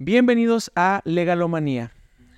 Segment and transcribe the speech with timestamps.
[0.00, 1.90] Bienvenidos a Legalomanía.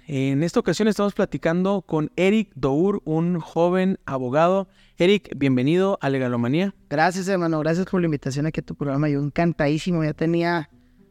[0.07, 4.67] En esta ocasión estamos platicando con Eric Dour, un joven abogado.
[4.97, 6.75] Eric, bienvenido a Legalomanía.
[6.89, 7.59] Gracias, hermano.
[7.59, 9.11] Gracias por la invitación aquí a tu programa.
[9.11, 10.03] Yo encantadísimo.
[10.03, 10.71] Ya tenía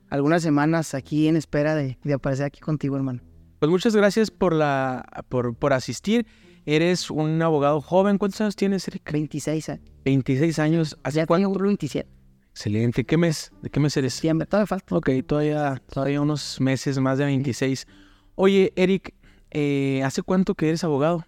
[0.09, 3.21] algunas semanas aquí en espera de, aparecer aquí contigo, hermano.
[3.59, 6.25] Pues muchas gracias por, la, por, por asistir.
[6.65, 8.17] Eres un abogado joven.
[8.17, 9.11] ¿Cuántos años tienes, Eric?
[9.11, 9.91] 26 años.
[10.03, 10.97] 26 años.
[11.03, 11.51] ¿Hace ya cuánto?
[11.51, 12.18] 27.
[12.59, 13.05] Excelente.
[13.05, 13.53] ¿Qué mes?
[13.61, 14.15] ¿De qué mes eres?
[14.15, 14.93] Siempre, todavía falta.
[14.93, 17.87] Ok, todavía, todavía unos meses, más de 26.
[18.35, 19.15] Oye, Eric,
[19.51, 21.25] eh, ¿hace cuánto que eres abogado?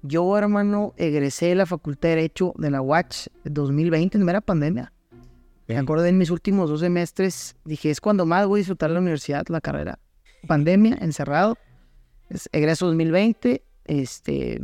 [0.00, 4.94] Yo, hermano, egresé de la Facultad de Derecho de la UACH 2020, en era pandemia.
[5.68, 9.00] Me acuerdo en mis últimos dos semestres, dije, es cuando más voy a disfrutar la
[9.00, 9.98] universidad, la carrera.
[10.46, 11.58] Pandemia, encerrado.
[12.52, 14.62] egreso 2020, este,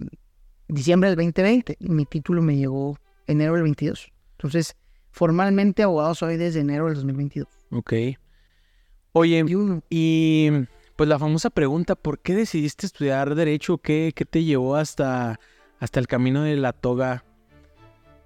[0.68, 1.76] diciembre del 2020.
[1.80, 4.10] mi título me llegó enero del 22.
[4.38, 4.74] Entonces,
[5.12, 7.48] formalmente abogado soy desde enero del 2022.
[7.70, 7.92] Ok.
[9.12, 9.44] Oye,
[9.90, 10.50] y
[10.96, 13.78] pues la famosa pregunta, ¿por qué decidiste estudiar Derecho?
[13.78, 15.38] ¿Qué, qué te llevó hasta,
[15.78, 17.24] hasta el camino de la toga?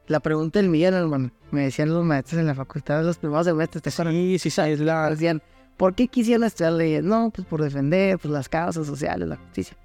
[0.06, 1.32] La pregunta del millón, hermano.
[1.50, 3.82] Me decían los maestros en la facultad, los primeros semestres.
[3.82, 5.10] ¿te sí, sí, sí, es la...
[5.10, 5.42] Decían,
[5.76, 7.02] ¿por qué quisieron estudiar leyes?
[7.02, 9.76] No, pues por defender pues, las causas sociales, la justicia.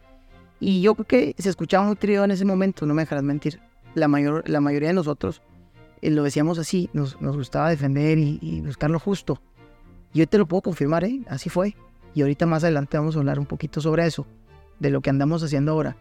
[0.59, 3.59] Y yo creo que se escuchaba muy trío en ese momento, no me dejarás mentir.
[3.95, 5.41] La, mayor, la mayoría de nosotros
[6.01, 9.41] eh, lo decíamos así, nos, gustaba defender y, y, buscar lo justo.
[10.13, 11.21] Y hoy te lo puedo confirmar, ¿eh?
[11.27, 11.75] Así fue.
[12.13, 14.27] Y ahorita más adelante vamos a hablar un poquito sobre eso,
[14.79, 15.95] de lo que andamos haciendo ahora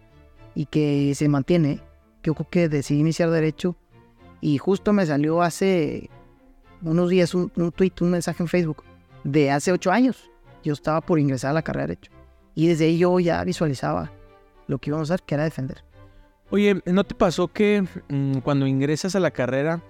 [0.54, 1.80] y que se mantiene.
[2.22, 3.76] Creo que decidí iniciar derecho
[4.40, 6.10] y justo me salió hace
[6.82, 8.84] unos días un, un tweet, un mensaje en Facebook
[9.24, 10.30] de hace ocho años.
[10.64, 12.12] Yo estaba por ingresar a la carrera de derecho
[12.54, 14.12] y desde ahí yo ya visualizaba
[14.66, 15.84] lo que íbamos a hacer, que era defender.
[16.52, 19.82] Oye, ¿no te pasó que mm, cuando ingresas a la carrera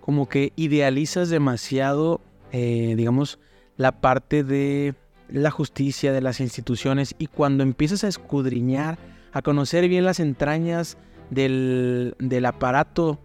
[0.00, 3.38] como que idealizas demasiado, eh, digamos,
[3.76, 4.94] la parte de
[5.28, 8.98] la justicia, de las instituciones, y cuando empiezas a escudriñar,
[9.32, 10.96] a conocer bien las entrañas
[11.30, 13.20] del, aparato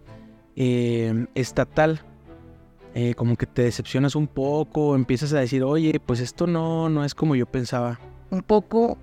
[0.55, 2.01] eh, estatal,
[2.93, 7.05] eh, como que te decepcionas un poco, empiezas a decir, oye, pues esto no, no
[7.05, 7.99] es como yo pensaba.
[8.29, 8.97] Un poco,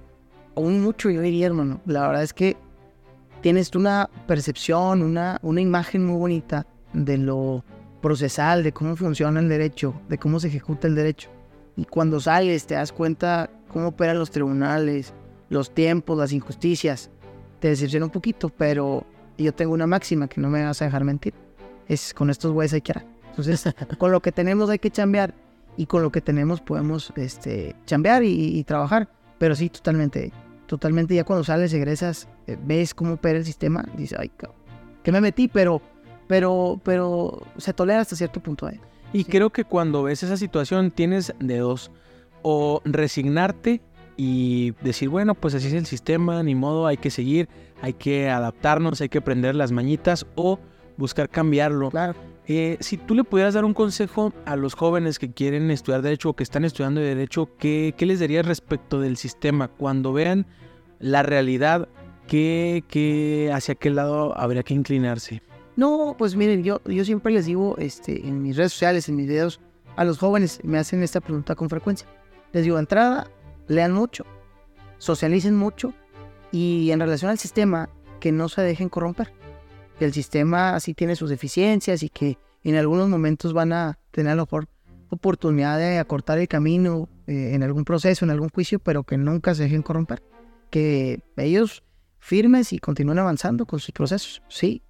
[0.54, 1.80] o mucho, yo diría, hermano.
[1.86, 2.56] La verdad es que
[3.40, 7.64] tienes una percepción, una, una imagen muy bonita de lo
[8.00, 11.30] procesal, de cómo funciona el derecho, de cómo se ejecuta el derecho.
[11.76, 15.12] Y cuando sales te das cuenta cómo operan los tribunales,
[15.48, 17.10] los tiempos, las injusticias.
[17.60, 19.04] Te decepciona un poquito, pero
[19.36, 21.34] yo tengo una máxima que no me vas a dejar mentir.
[21.88, 23.06] Es con estos güeyes hay que hacer.
[23.30, 25.34] Entonces, con lo que tenemos hay que chambear
[25.76, 29.08] y con lo que tenemos podemos este, chambear y, trabajar.
[29.38, 30.32] Pero sí, totalmente,
[30.70, 34.30] totalmente ya cuando sales, egresas, eh, ves cómo opera el sistema, dices, ay,
[35.02, 35.82] que me metí, pero,
[36.28, 38.68] pero, pero se tolera hasta cierto punto.
[38.68, 38.78] ahí.
[39.12, 41.90] Y creo que cuando ves esa situación tienes de dos,
[42.42, 43.80] o resignarte
[44.16, 47.48] y decir, bueno, pues así es el sistema, ni modo, hay que seguir,
[47.82, 50.60] hay que adaptarnos, hay que aprender las mañitas, o
[50.96, 51.90] buscar cambiarlo.
[51.90, 52.14] Claro.
[52.46, 56.30] Eh, si tú le pudieras dar un consejo a los jóvenes que quieren estudiar Derecho
[56.30, 59.68] o que están estudiando Derecho, ¿qué, les darías respecto del sistema?
[59.68, 60.46] Cuando vean
[60.98, 61.88] la realidad,
[62.26, 65.42] ¿qué, qué, ¿hacia qué lado habría que inclinarse?
[65.76, 69.28] No, pues miren, yo, yo siempre les digo este, en mis redes sociales, en mis
[69.28, 69.60] videos,
[69.96, 72.08] a los jóvenes me hacen esta pregunta con frecuencia.
[72.52, 73.30] Les digo, entrada,
[73.68, 74.24] lean mucho,
[74.98, 75.94] socialicen mucho
[76.52, 79.32] y en relación al sistema, que no se dejen corromper.
[80.00, 84.32] Que el sistema así tiene sus deficiencias y que en algunos momentos van a tener
[84.32, 84.66] a lo mejor
[85.10, 89.54] oportunidad de acortar el camino eh, en algún proceso, en algún juicio, pero que nunca
[89.54, 90.22] se dejen corromper.
[90.70, 91.82] Que ellos
[92.18, 94.40] firmes y continúen avanzando con sus procesos.
[94.48, 94.82] Sí,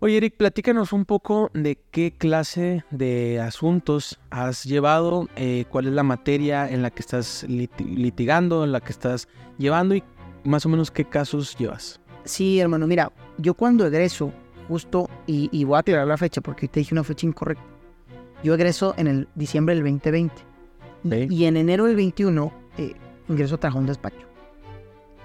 [0.00, 5.94] Oye, Eric, platícanos un poco de qué clase de asuntos has llevado, eh, cuál es
[5.94, 10.04] la materia en la que estás litigando, en la que estás llevando y
[10.44, 12.02] más o menos qué casos llevas.
[12.24, 14.32] Sí, hermano, mira, yo cuando egreso,
[14.68, 17.64] justo, y, voy a tirar la fecha porque te dije una fecha incorrecta,
[18.42, 20.34] yo egreso en el diciembre del 2020
[21.30, 22.94] y en enero del 21 eh,
[23.28, 24.26] ingreso a un despacho,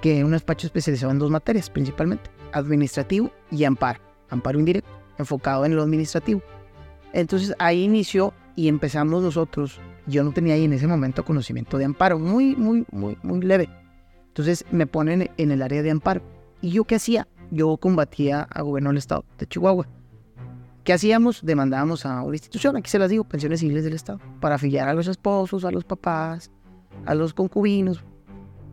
[0.01, 5.65] que es un despacho especializado en dos materias principalmente, administrativo y amparo amparo indirecto, enfocado
[5.65, 6.41] en lo administrativo.
[7.13, 9.79] Entonces ahí inició y empezamos nosotros.
[10.05, 13.69] Yo no tenía ahí en ese momento conocimiento de amparo, muy, muy, muy, muy leve.
[14.27, 16.21] Entonces me ponen en el área de amparo.
[16.61, 17.27] ¿Y yo qué hacía?
[17.51, 19.87] Yo combatía a gobierno del estado de Chihuahua.
[20.83, 21.41] ¿Qué hacíamos?
[21.43, 24.93] Demandábamos a una institución, aquí se las digo, pensiones civiles del estado, para afiliar a
[24.93, 26.51] los esposos, a los papás,
[27.05, 28.03] a los concubinos.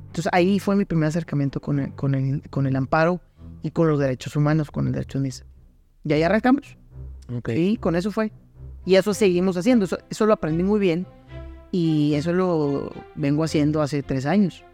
[0.07, 3.21] Entonces ahí fue mi primer acercamiento con el, con el, con el amparo
[3.63, 5.33] y con los derechos humanos, con el derecho de
[6.05, 6.79] Y ahí arrancamos.
[7.39, 7.71] Okay.
[7.71, 8.33] Y con eso fue.
[8.85, 9.87] Y eso seguimos haciendo.
[10.09, 11.07] Eso, lo aprendí muy bien.
[11.73, 14.65] Y eso lo vengo haciendo hace tres años.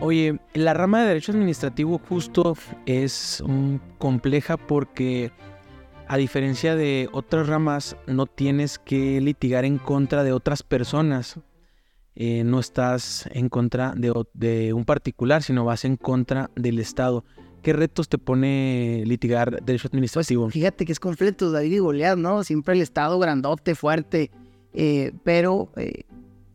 [0.00, 3.42] Oye, la rama de derecho administrativo justo es
[3.98, 5.30] compleja porque
[6.08, 11.38] a diferencia de otras ramas no tienes que litigar en contra de otras personas.
[12.16, 17.24] Eh, no estás en contra de, un particular, sino vas en contra del Estado.
[17.62, 20.50] ¿Qué retos te pone litigar derecho administrativo?
[20.50, 22.44] fíjate que es completo, David y Goliat, ¿no?
[22.44, 24.30] Siempre el Estado grandote, fuerte.
[24.74, 26.04] Eh, pero eh,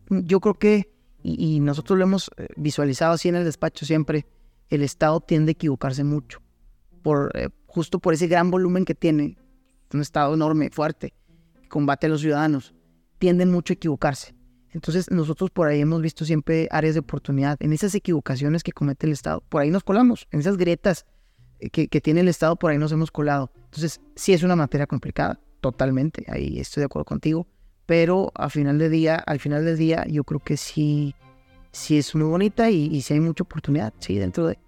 [0.10, 0.90] yo creo que,
[1.22, 4.26] y, nosotros lo hemos visualizado así en el despacho siempre,
[4.70, 6.42] el Estado tiende a equivocarse mucho.
[7.02, 7.32] Por,
[7.66, 9.38] justo por ese gran volumen que tiene,
[9.94, 11.14] un Estado enorme, fuerte,
[11.62, 12.74] que combate a los ciudadanos,
[13.18, 14.34] tienden mucho a equivocarse.
[14.72, 17.58] Entonces nosotros por ahí hemos visto siempre áreas de oportunidad.
[17.60, 20.28] En esas equivocaciones que comete el Estado, por ahí nos colamos.
[20.32, 21.06] En esas grietas
[21.60, 23.52] eh, que, tiene el Estado, por ahí nos hemos colado.
[23.66, 26.26] Entonces sí es una materia complicada, totalmente.
[26.28, 27.48] Ahí estoy de acuerdo contigo.
[27.90, 31.16] Pero al final del día, al final del día, yo creo que sí,
[31.72, 34.60] sí es muy bonita y, y sí hay mucha oportunidad, sí, dentro de...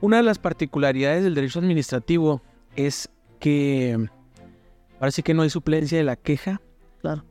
[0.00, 2.42] Una de las particularidades del derecho administrativo
[2.74, 4.08] es que
[4.98, 6.60] ahora sí que no hay suplencia de la queja,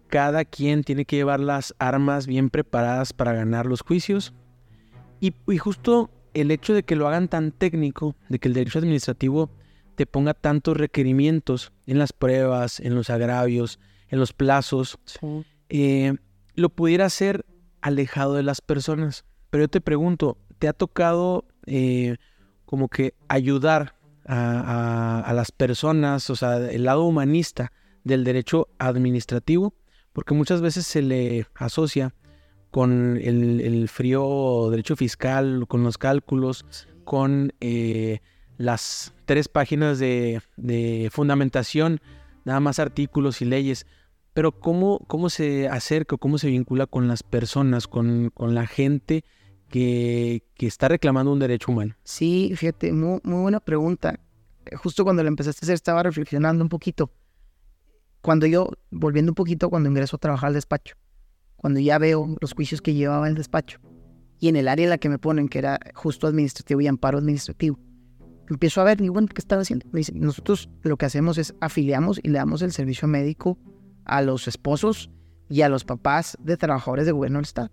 [0.07, 4.33] cada quien tiene que llevar las armas bien preparadas para ganar los juicios.
[5.19, 9.49] Y, justo el hecho de que lo hagan tan técnico, de que el derecho administrativo
[9.95, 13.77] te ponga tantos requerimientos en las pruebas, en los agravios,
[14.09, 14.97] en los plazos,
[15.69, 16.13] eh,
[16.55, 17.45] lo pudiera hacer
[17.81, 19.25] alejado de las personas.
[19.49, 22.17] Pero yo te pregunto, ¿te ha tocado eh,
[22.65, 23.95] como que ayudar
[24.25, 27.71] a, las personas, o sea, el lado humanista,
[28.03, 29.73] del derecho administrativo,
[30.13, 32.13] porque muchas veces se le asocia
[32.71, 36.65] con el, frío derecho fiscal, con los cálculos,
[37.03, 38.19] con eh,
[38.57, 40.41] las tres páginas de,
[41.11, 41.99] fundamentación,
[42.45, 43.85] nada más artículos y leyes.
[44.37, 49.25] Pero ¿cómo, cómo se acerca o cómo se vincula con las personas, con, la gente
[49.67, 51.95] que, está reclamando un derecho humano?
[52.03, 54.19] Sí, fíjate, muy, buena pregunta.
[54.75, 57.11] Justo cuando la empezaste a hacer estaba reflexionando un poquito
[58.21, 60.97] cuando yo, volviendo un poquito, cuando ingreso a trabajar al despacho,
[61.55, 63.79] cuando ya veo los juicios que llevaba el despacho
[64.39, 67.17] y en el área en la que me ponen, que era justo administrativo y amparo
[67.17, 67.79] administrativo,
[68.51, 69.87] empiezo a ver, y bueno, ¿qué estaba haciendo?
[69.91, 73.57] Me dice, nosotros lo que hacemos es afiliamos y le damos el servicio médico
[74.07, 75.11] a los esposos
[75.49, 77.69] y a los papás de trabajadores de gobierno del Estado.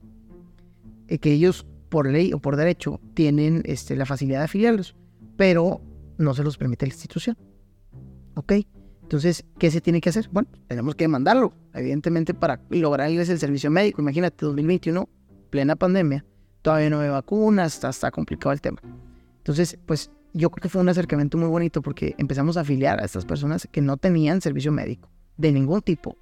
[1.07, 4.97] Que ellos, por ley o por derecho, tienen este, la facilidad de afiliarlos,
[5.37, 5.81] pero
[6.19, 7.37] no se los permite la institución.
[8.35, 8.53] ¿Ok?
[9.03, 10.29] Entonces, ¿qué se tiene que hacer?
[10.33, 14.03] Bueno, tenemos que demandarlo, evidentemente, para lograrles el servicio médico.
[14.03, 15.09] Imagínate, 2021,
[15.51, 16.25] plena pandemia,
[16.63, 18.81] todavía no hay vacunas, está, está complicado el tema.
[19.39, 23.05] Entonces, pues yo creo que fue un acercamiento muy bonito porque empezamos a afiliar a
[23.05, 26.17] estas personas que no tenían servicio médico de ningún tipo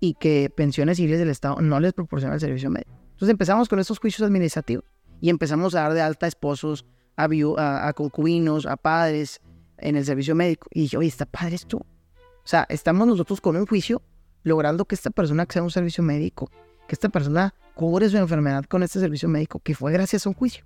[0.00, 2.92] y que pensiones civiles del Estado no les proporcionan el servicio médico.
[3.12, 4.84] Entonces empezamos con estos juicios administrativos
[5.20, 6.84] y empezamos a dar de alta a esposos,
[7.16, 9.40] a, a concubinos, a padres
[9.78, 10.68] en el servicio médico.
[10.70, 11.78] Y dije, oye, está padre esto.
[11.78, 14.02] O sea, estamos nosotros con un juicio
[14.42, 16.50] logrando que esta persona acceda a un servicio médico,
[16.86, 20.34] que esta persona cubre su enfermedad con este servicio médico, que fue gracias a un
[20.34, 20.64] juicio.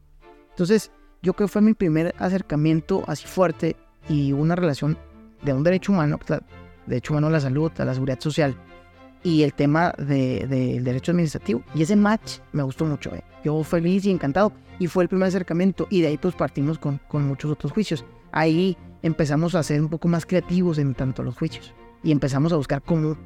[0.50, 0.91] Entonces,
[1.23, 3.77] yo creo que fue mi primer acercamiento así fuerte
[4.09, 4.99] y una relación
[5.43, 6.19] de un derecho humano,
[6.87, 8.56] derecho humano a la salud, a la seguridad social
[9.22, 11.62] y el tema del de, derecho administrativo.
[11.75, 13.14] Y ese match me gustó mucho.
[13.14, 13.22] ¿eh?
[13.44, 14.53] Yo feliz y encantado.
[14.79, 15.86] Y fue el primer acercamiento.
[15.91, 18.05] Y de ahí pues partimos con, con muchos otros juicios.
[18.32, 22.56] Ahí empezamos a ser un poco más creativos en tanto los juicios y empezamos a
[22.56, 23.17] buscar cómo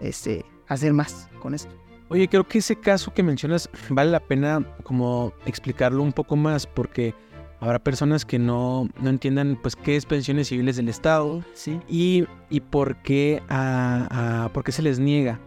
[0.00, 1.70] este, hacer más con esto.
[2.10, 6.66] Oye, creo que ese caso que mencionas vale la pena como explicarlo un poco más
[6.66, 7.14] porque
[7.60, 11.80] habrá personas que no, no entiendan pues qué es pensiones civiles del Estado sí.
[11.88, 15.40] y, y por, qué a, por qué se les niega.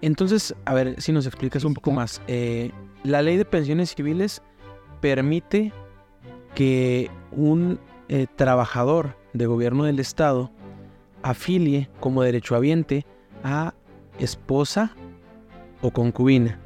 [0.00, 2.20] Entonces, a ver si nos explicas un poco más.
[2.26, 2.72] Eh,
[3.04, 4.42] la ley de pensiones civiles
[5.00, 5.72] permite
[6.54, 10.50] que un eh, trabajador de gobierno del Estado
[11.22, 13.06] afilie como derechohabiente
[13.44, 13.74] a
[14.18, 14.94] esposa
[15.80, 16.58] o concubina.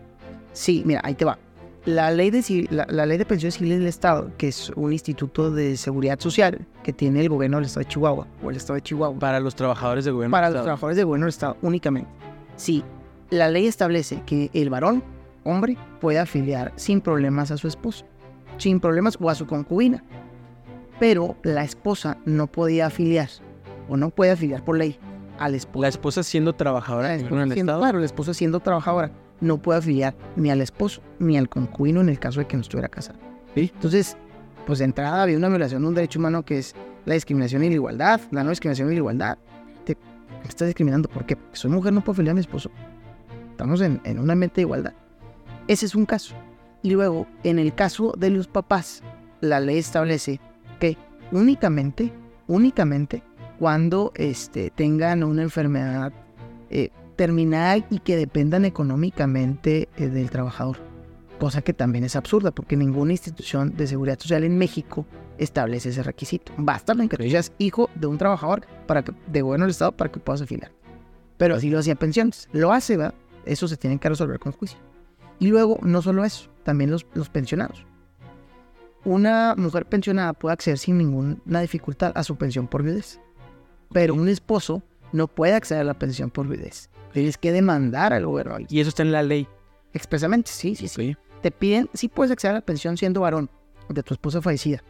[0.52, 1.38] Sí, mira, ahí te va.
[1.86, 5.76] La ley, de, la, ley de pensiones civiles del Estado, que es un instituto de
[5.76, 9.18] seguridad social que tiene el gobierno del Estado de Chihuahua o el Estado de Chihuahua.
[9.18, 12.10] Para los trabajadores de gobierno Para los trabajadores de gobierno del Estado únicamente.
[12.56, 12.84] Sí,
[13.30, 15.02] la ley establece que el varón,
[15.44, 18.04] hombre, puede afiliar sin problemas a su esposo,
[18.58, 20.02] sin problemas o a su concubina
[20.98, 23.28] pero la esposa no podía afiliar
[23.88, 24.98] o no puede afiliar por ley
[25.38, 25.82] al esposo.
[25.82, 27.80] La esposa siendo trabajadora en el Estado.
[27.80, 32.08] Claro, la esposa siendo trabajadora no puede afiliar ni al esposo ni al concubino en
[32.08, 33.18] el caso de que no estuviera casada.
[33.54, 33.70] ¿Sí?
[33.74, 34.16] Entonces,
[34.66, 36.74] pues de entrada había una violación de un derecho humano que es
[37.04, 39.38] la discriminación y la igualdad, la no discriminación y la igualdad.
[39.84, 39.96] Te,
[40.42, 41.36] me estás discriminando, ¿por qué?
[41.36, 42.70] Porque soy mujer, no puedo afiliar a mi esposo.
[43.50, 44.92] estamos en, en un ambiente de igualdad.
[45.68, 46.34] Ese es un caso.
[46.82, 49.02] Y luego, en el caso de los papás,
[49.40, 50.40] la ley establece
[50.78, 50.96] que
[51.32, 52.12] únicamente,
[52.46, 53.22] únicamente
[53.58, 56.12] cuando este, tengan una enfermedad
[56.70, 60.76] eh, terminal y que dependan económicamente eh, del trabajador.
[61.40, 65.06] Cosa que también es absurda porque ninguna institución de seguridad social en México
[65.38, 66.52] establece ese requisito.
[66.56, 69.92] Basta en que tú seas hijo de un trabajador para que, de gobierno del Estado
[69.92, 70.72] para que puedas afiliar.
[71.36, 72.48] Pero así lo hacía pensiones.
[72.52, 73.14] Lo hace, ¿verdad?
[73.44, 74.78] Eso se tiene que resolver con juicio.
[75.38, 77.84] Y luego, no solo eso, también los, los pensionados.
[79.04, 83.20] Una mujer pensionada puede acceder sin ninguna dificultad a su pensión por viudez.
[83.92, 84.82] Pero un esposo
[85.12, 86.90] no puede acceder a la pensión por viudez.
[87.16, 88.58] Tienes que demandar al gobierno.
[88.68, 89.48] Y eso está en la ley.
[89.94, 91.16] Expresamente, sí, sí, sí.
[91.40, 93.48] Te piden, sí puedes acceder a la pensión siendo varón
[93.88, 94.84] de tu esposa fallecida.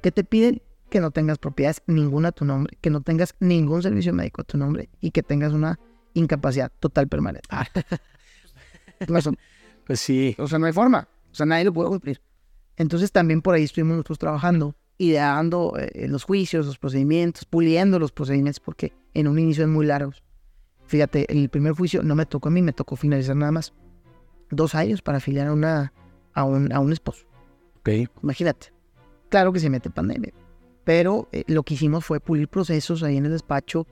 [0.00, 3.82] Que te piden que no tengas propiedades ninguna a tu nombre, que no tengas ningún
[3.82, 5.80] servicio médico a tu nombre y que tengas una
[6.14, 7.48] incapacidad total permanente.
[7.50, 7.66] Ah.
[9.84, 10.36] pues sí.
[10.38, 11.08] O sea, no hay forma.
[11.32, 12.22] O sea, nadie lo puede cumplir.
[12.76, 18.12] Entonces también por ahí estuvimos nosotros trabajando ideando eh, los juicios, los procedimientos, puliendo los
[18.12, 20.22] procedimientos, porque en un inicio es muy largos.
[20.92, 23.72] Fíjate, el primer juicio no me tocó a mí, me tocó finalizar nada más
[24.50, 25.90] dos años para afiliar a, una,
[26.34, 27.24] a, un, a un esposo.
[27.80, 28.06] Okay.
[28.22, 28.74] Imagínate.
[29.30, 30.34] Claro que se mete pandemia,
[30.84, 33.86] pero eh, lo que hicimos fue pulir procesos ahí en el despacho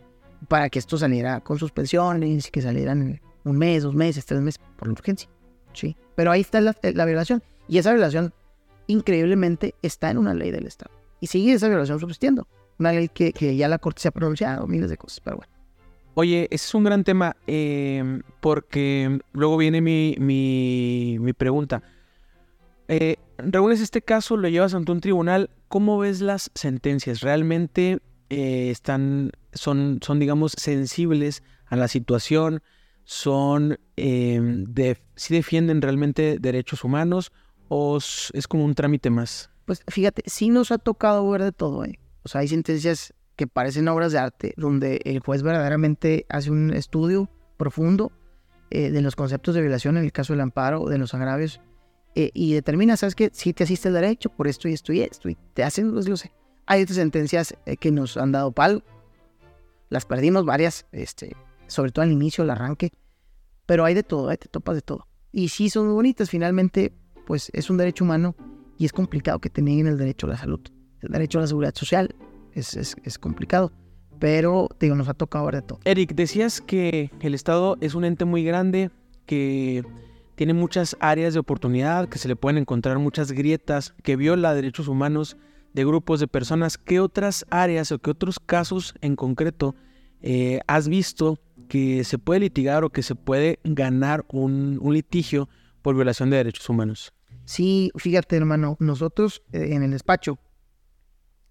[0.47, 4.61] para que esto saliera con sus pensiones, que salieran un mes, dos meses, tres meses,
[4.76, 5.30] por la urgencia.
[5.73, 5.97] Sí.
[6.16, 7.42] Pero ahí está la, la violación.
[7.66, 8.35] Y esa violación,
[8.88, 12.47] increíblemente, está en una ley del Estado y sigue esa violación subsistiendo.
[12.78, 15.60] Una ley que, ya la Corte se ha pronunciado, miles de cosas, pero bueno.
[16.14, 21.83] Oye, ese es un gran tema em, porque luego viene mi, mi, pregunta.
[22.88, 27.21] Eh, reúnes este caso, lo llevas ante un tribunal, ¿cómo ves las sentencias?
[27.21, 32.62] ¿Realmente eh, están, son, son, digamos, sensibles a la situación?
[33.05, 37.33] ¿Son, em, de, si defienden realmente derechos humanos
[37.69, 39.50] o es como un trámite más?
[39.64, 41.99] Pues fíjate, sí nos ha tocado ver de todo, ¿eh?
[42.25, 46.75] O sea, hay sentencias que parecen obras de arte, donde el juez verdaderamente hace un
[46.75, 48.13] estudio profundo
[48.69, 51.59] eh, de los conceptos de violación en el caso del amparo, de los agravios,
[52.15, 53.31] eh, y determina, ¿sabes qué?
[53.33, 56.07] Si te asiste el derecho por esto y esto y esto, y te hacen, pues
[56.07, 56.35] lo sé.
[56.67, 58.83] Hay otras sentencias eh, que nos han dado palo,
[59.89, 61.35] las perdimos varias, este,
[61.67, 62.93] sobre todo al inicio, el arranque,
[63.65, 65.07] pero hay de todo, te topas de todo.
[65.33, 66.93] Y sí son muy bonitas, finalmente,
[67.27, 68.37] pues es un derecho humano
[68.77, 70.61] y es complicado que te nieguen el derecho a la salud.
[71.01, 72.15] El derecho a la seguridad social
[72.54, 73.73] es, es, complicado,
[74.19, 75.80] pero digo, nos ha tocado ver de todo.
[75.85, 78.90] Eric, decías que el Estado es un ente muy grande,
[79.26, 79.85] que
[80.35, 84.88] tiene muchas áreas de oportunidad, que se le pueden encontrar muchas grietas, que viola derechos
[84.88, 85.37] humanos
[85.75, 86.78] de grupos de personas.
[86.78, 89.75] ¿Qué otras áreas o qué otros casos en concreto
[90.23, 91.38] eh, has visto
[91.69, 95.49] que se puede litigar o que se puede ganar un, un litigio
[95.83, 97.12] por violación de derechos humanos?
[97.45, 100.38] Sí, fíjate, hermano, nosotros eh, en el despacho,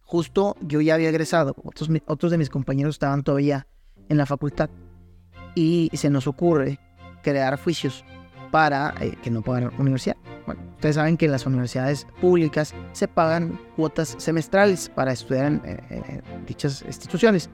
[0.09, 3.67] justo yo ya había egresado, otros, otros de mis compañeros estaban todavía
[4.09, 4.71] en la facultad
[5.53, 6.79] y se nos ocurre
[7.21, 8.03] crear juicios
[8.49, 10.17] para eh, que no paguen universidad.
[10.47, 16.83] Bueno, ustedes saben que las universidades públicas se pagan cuotas semestrales para estudiar en, dichas
[16.87, 17.51] instituciones.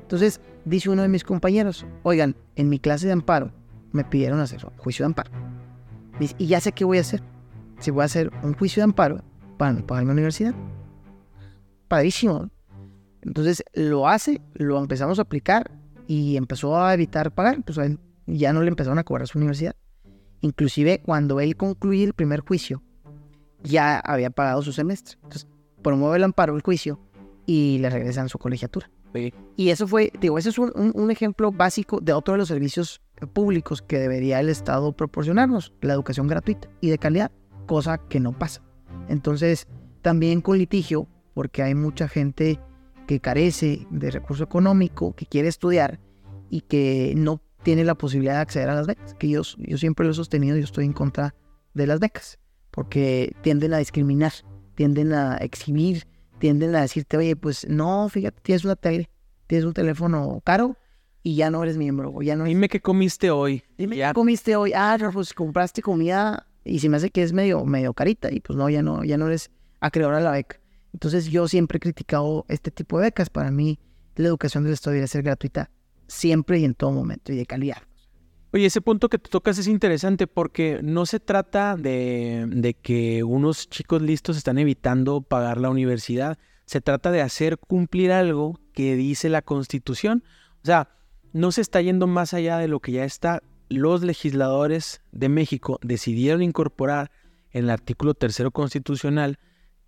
[0.00, 3.52] Entonces, dice uno de mis compañeros, oigan, en mi clase de amparo
[3.92, 5.30] me pidieron hacer juicio de amparo.
[6.38, 7.22] Y ya sé qué voy a hacer
[7.80, 9.22] si voy a hacer un juicio de amparo
[9.58, 10.54] para no pagar mi universidad.
[11.88, 12.50] Padrísimo.
[13.22, 15.70] Entonces lo hace, lo empezamos a aplicar
[16.06, 17.78] y empezó a evitar pagar, pues
[18.26, 19.74] ya no le empezaron a cobrar su universidad.
[20.40, 22.82] Inclusive cuando él concluye el primer juicio,
[23.62, 25.18] ya había pagado su semestre.
[25.22, 25.48] Entonces
[25.82, 27.00] promueve el amparo, el juicio,
[27.46, 28.90] y le regresan su colegiatura.
[29.56, 33.00] Y eso fue, digo, ese es un, un, ejemplo básico de otro de los servicios
[33.32, 37.32] públicos que debería el Estado proporcionarnos, la educación gratuita y de calidad
[37.68, 38.62] cosa que no pasa.
[39.08, 39.68] Entonces,
[40.02, 41.06] también con litigio,
[41.38, 42.58] porque hay mucha gente
[43.06, 46.00] que carece de recurso económico, que quiere estudiar
[46.50, 50.04] y que no tiene la posibilidad de acceder a las becas, que yo, yo siempre
[50.04, 51.36] lo he sostenido, yo estoy en contra
[51.74, 52.40] de las becas,
[52.72, 54.32] porque tienden a discriminar,
[54.74, 56.08] tienden a exhibir,
[56.40, 59.08] tienden a decirte, oye, pues no, fíjate, tienes una tele,
[59.46, 60.76] tienes un teléfono caro
[61.22, 63.62] y ya no eres miembro, o ya no Dime qué comiste hoy.
[63.76, 64.72] Dime qué comiste hoy.
[64.74, 68.56] Ah, pues compraste comida y si me hace que es medio, medio carita y pues
[68.56, 70.58] no, ya no, ya no eres acreedor a la beca.
[70.92, 73.30] Entonces yo siempre he criticado este tipo de becas.
[73.30, 73.78] Para mí
[74.16, 75.70] la educación del Estado debería ser gratuita
[76.06, 77.82] siempre y en todo momento y de calidad.
[78.52, 83.22] Oye, ese punto que te tocas es interesante porque no se trata de, de, que
[83.22, 88.96] unos chicos listos están evitando pagar la universidad, se trata de hacer cumplir algo que
[88.96, 90.24] dice la Constitución.
[90.62, 90.88] O sea,
[91.34, 95.78] no se está yendo más allá de lo que ya está los legisladores de México
[95.82, 97.10] decidieron incorporar
[97.52, 99.38] en el artículo tercero constitucional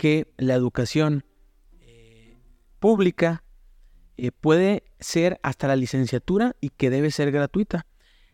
[0.00, 1.26] que la educación
[1.82, 2.38] eh,
[2.78, 3.44] pública
[4.16, 7.84] eh, puede ser hasta la licenciatura y que debe ser gratuita.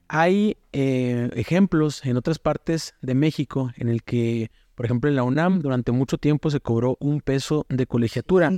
[0.07, 5.25] Hay eh, ejemplos en otras partes de México en el que, por ejemplo, en la
[5.25, 8.49] UNAM durante mucho tiempo se cobró un peso de colegiatura.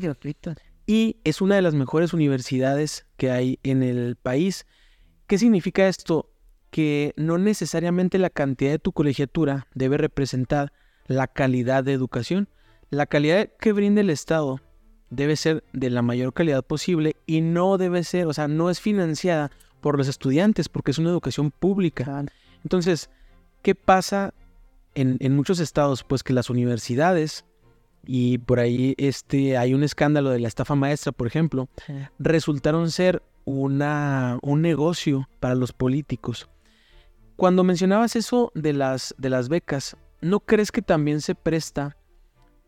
[0.87, 4.67] Y es una de las mejores universidades que hay en el país.
[5.27, 6.31] ¿Qué significa esto?
[6.69, 10.75] Que no necesariamente la cantidad de tu colegiatura debe representar
[11.07, 12.51] la calidad de educación.
[12.91, 14.61] La calidad que brinda el Estado
[15.11, 18.81] debe ser de la mayor calidad posible y no debe ser, o sea, no es
[18.81, 22.25] financiada por los estudiantes, porque es una educación pública.
[22.65, 23.11] Entonces,
[23.63, 24.33] ¿qué pasa
[24.95, 26.03] en, muchos estados?
[26.03, 27.45] Pues que las universidades,
[28.07, 31.69] y por ahí este, hay un escándalo de la estafa maestra, por ejemplo,
[32.19, 36.49] resultaron ser una, un negocio para los políticos.
[37.37, 41.98] Cuando mencionabas eso de las, de las becas, ¿no crees que también se presta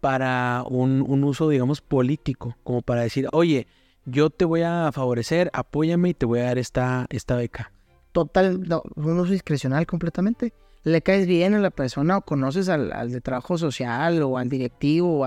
[0.00, 2.56] para un, uso, digamos, político?
[2.64, 3.66] Como para decir, oye,
[4.04, 7.72] yo te voy a favorecer, apóyame y te voy a dar esta, esta beca.
[8.12, 10.52] Total, no, un uso discrecional completamente.
[10.82, 15.26] Le caes bien a la persona o conoces al, de trabajo social o al directivo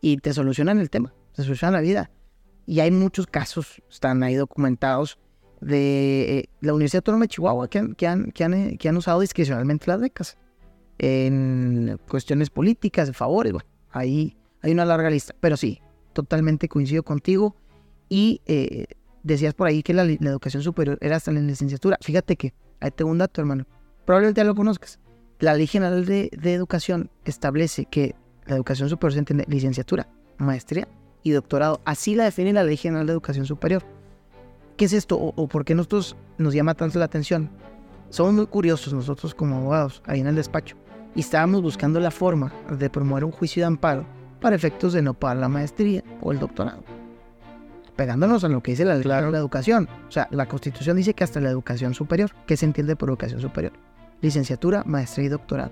[0.00, 2.10] y te solucionan el tema, te solucionan la vida.
[2.66, 5.18] Y hay muchos casos, están ahí documentados,
[5.60, 8.88] de eh, la Universidad Autónoma de Chihuahua que han, que, han, que, han, eh, que
[8.88, 10.38] han usado discrecionalmente las becas
[10.98, 15.34] en cuestiones políticas, de favores, bueno, ahí hay una larga lista.
[15.40, 15.80] Pero sí,
[16.12, 17.56] totalmente coincido contigo.
[18.08, 18.86] Y eh,
[19.22, 21.98] decías por ahí que la, educación superior era hasta la licenciatura.
[22.00, 23.66] Fíjate que, ahí tengo un dato, hermano.
[24.04, 24.98] Probablemente ya lo conozcas.
[25.38, 28.14] La Ley General de, Educación establece que
[28.46, 30.88] la educación superior se entiende licenciatura, maestría
[31.22, 31.80] y doctorado.
[31.84, 33.82] Así la define la Ley General de Educación Superior.
[34.76, 35.18] ¿Qué es esto?
[35.18, 37.50] O, por qué nosotros nos llama tanto la atención?
[38.08, 40.76] Somos muy curiosos nosotros como abogados ahí en el despacho
[41.14, 44.04] y estábamos buscando la forma de promover un juicio de amparo
[44.40, 46.82] para efectos de no pagar la maestría o el doctorado
[48.00, 49.86] pegándonos a lo que dice la, la educación.
[50.08, 53.42] O sea, la Constitución dice que hasta la educación superior, ¿qué se entiende por educación
[53.42, 53.74] superior?
[54.22, 55.70] Licenciatura, maestría y doctorado,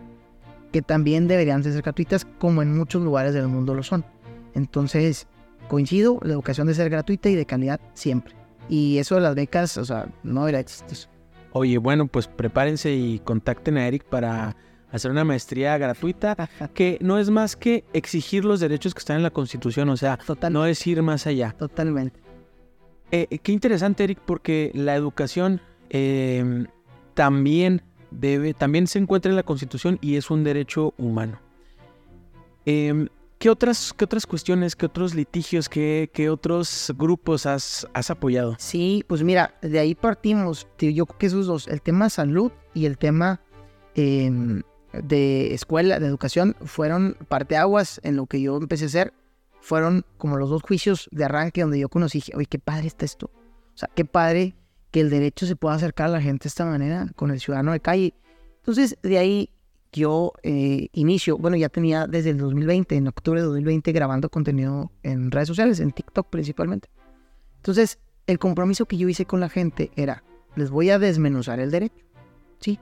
[0.70, 4.04] que también deberían ser gratuitas como en muchos lugares del mundo lo son.
[4.52, 5.26] Entonces,
[5.68, 8.34] coincido, la educación debe ser gratuita y de calidad siempre.
[8.68, 11.08] Y eso de las becas, o sea, no debería existir.
[11.52, 14.54] Oye, bueno, pues prepárense y contacten a Eric para
[14.90, 19.22] hacer una maestría gratuita, que no es más que exigir los derechos que están en
[19.22, 20.18] la Constitución, o sea,
[20.50, 21.54] no es ir más allá.
[21.58, 22.20] Totalmente.
[23.10, 26.66] Eh, eh, qué interesante, Eric, porque la educación em,
[27.14, 31.40] también debe, también se encuentra en la Constitución y es un derecho humano.
[32.66, 38.10] Em, ¿qué, otras, ¿Qué otras cuestiones, qué otros litigios, qué, qué otros grupos has, has,
[38.10, 38.56] apoyado?
[38.58, 40.66] Sí, pues mira, de ahí partimos.
[40.78, 43.40] Yo creo que esos dos, el tema salud y el tema
[43.94, 49.14] em, de escuela, de educación, fueron parteaguas en lo que yo empecé a hacer.
[49.60, 53.30] Fueron como los dos juicios de arranque donde yo conocí, oye, qué padre está esto.
[53.74, 54.54] O sea, qué padre
[54.90, 57.72] que el derecho se pueda acercar a la gente de esta manera, con el ciudadano
[57.72, 58.14] de calle.
[58.58, 59.50] Entonces, de ahí
[59.92, 64.90] yo eh, inicio, bueno, ya tenía desde el 2020, en octubre de 2020, grabando contenido
[65.02, 66.88] en redes sociales, en TikTok principalmente.
[67.56, 70.22] Entonces, el compromiso que yo hice con la gente era,
[70.56, 72.04] les voy a desmenuzar el derecho,
[72.60, 72.78] ¿sí?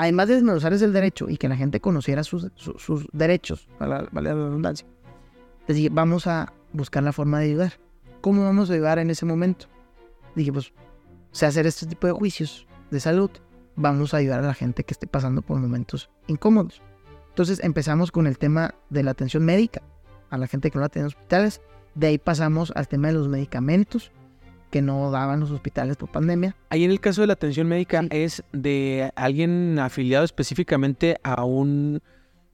[0.00, 2.50] Además de desmenuzar el derecho y que la gente conociera sus,
[3.12, 4.86] derechos, vale la redundancia,
[5.66, 7.72] les vamos a buscar la forma de ayudar.
[8.22, 9.66] ¿Cómo vamos a ayudar en ese momento?
[10.34, 10.72] Dije, pues,
[11.32, 13.30] sé hacer este tipo de juicios de salud,
[13.76, 16.80] vamos a ayudar a la gente que esté pasando por momentos incómodos.
[17.28, 19.82] Entonces empezamos con el tema de la atención médica,
[20.30, 21.60] a la gente que no la tiene en hospitales.
[21.94, 24.12] De ahí pasamos al tema de los medicamentos,
[24.70, 26.56] que no daban los hospitales por pandemia.
[26.70, 32.00] Ahí en el caso de la atención médica es de alguien afiliado específicamente a un,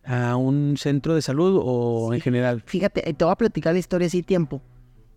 [0.05, 2.63] a un centro de salud o en general.
[2.67, 4.63] Fíjate, eh, te voy a platicar la historia así tiempo.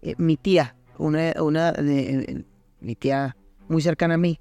[0.02, 2.46] Eh, mi tía, una, una de, eh,
[2.82, 3.36] mi tía
[3.68, 4.40] muy cercana a mí,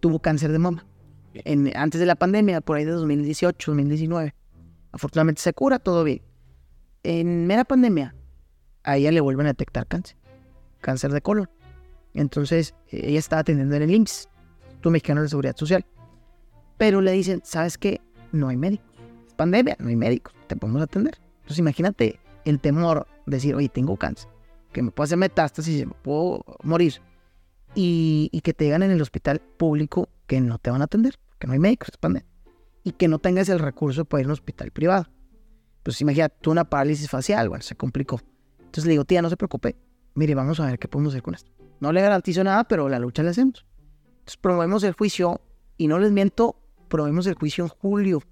[0.00, 0.86] tuvo cáncer de mama.
[1.34, 4.34] En, antes de la pandemia, por ahí de 2018, 2019.
[4.92, 6.22] Afortunadamente se cura, todo bien.
[7.02, 8.14] En mera pandemia,
[8.82, 10.16] a ella le vuelven a detectar cáncer.
[10.80, 11.48] Cáncer de colon.
[12.14, 14.28] Entonces, ella estaba atendiendo en el IMSS,
[14.80, 15.84] tu Mexicano de Seguridad Social.
[16.76, 18.00] Pero le dicen, ¿sabes qué?
[18.32, 18.86] No hay médicos.
[19.26, 21.18] Es pandemia, no hay médicos, te podemos atender.
[21.40, 24.28] Entonces, imagínate el temor de decir, oye, tengo cáncer,
[24.72, 27.00] que me puedo hacer metástasis, me puedo morir.
[27.74, 31.46] Y, que te digan en el hospital público que no te van a atender, que
[31.46, 32.28] no hay médicos, es pandemia.
[32.82, 35.06] Y que no tengas el recurso para ir a un hospital privado.
[35.82, 38.20] Pues imagínate, tú una parálisis facial, bueno, se complicó.
[38.58, 39.76] Entonces le digo, tía, no se preocupe,
[40.14, 41.50] mire, vamos a ver qué podemos hacer con esto.
[41.80, 43.66] No le garantizo nada, pero la lucha la hacemos.
[44.20, 45.40] Entonces promovemos el juicio
[45.76, 46.56] Y no les miento,
[46.88, 48.22] probemos el juicio en julio.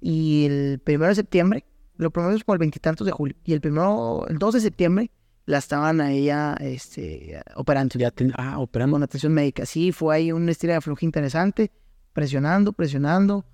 [0.00, 1.64] Y el primero de septiembre,
[1.96, 3.36] lo promovimos por el veintitantos de julio.
[3.44, 5.10] Y el primero, el 2 de septiembre,
[5.46, 7.98] la estaban a ella este, operando.
[7.98, 8.94] Ya ah, operando.
[8.94, 9.66] Con atención médica.
[9.66, 11.70] Sí, fue ahí un estilo de flujo interesante,
[12.12, 13.44] presionando, presionando.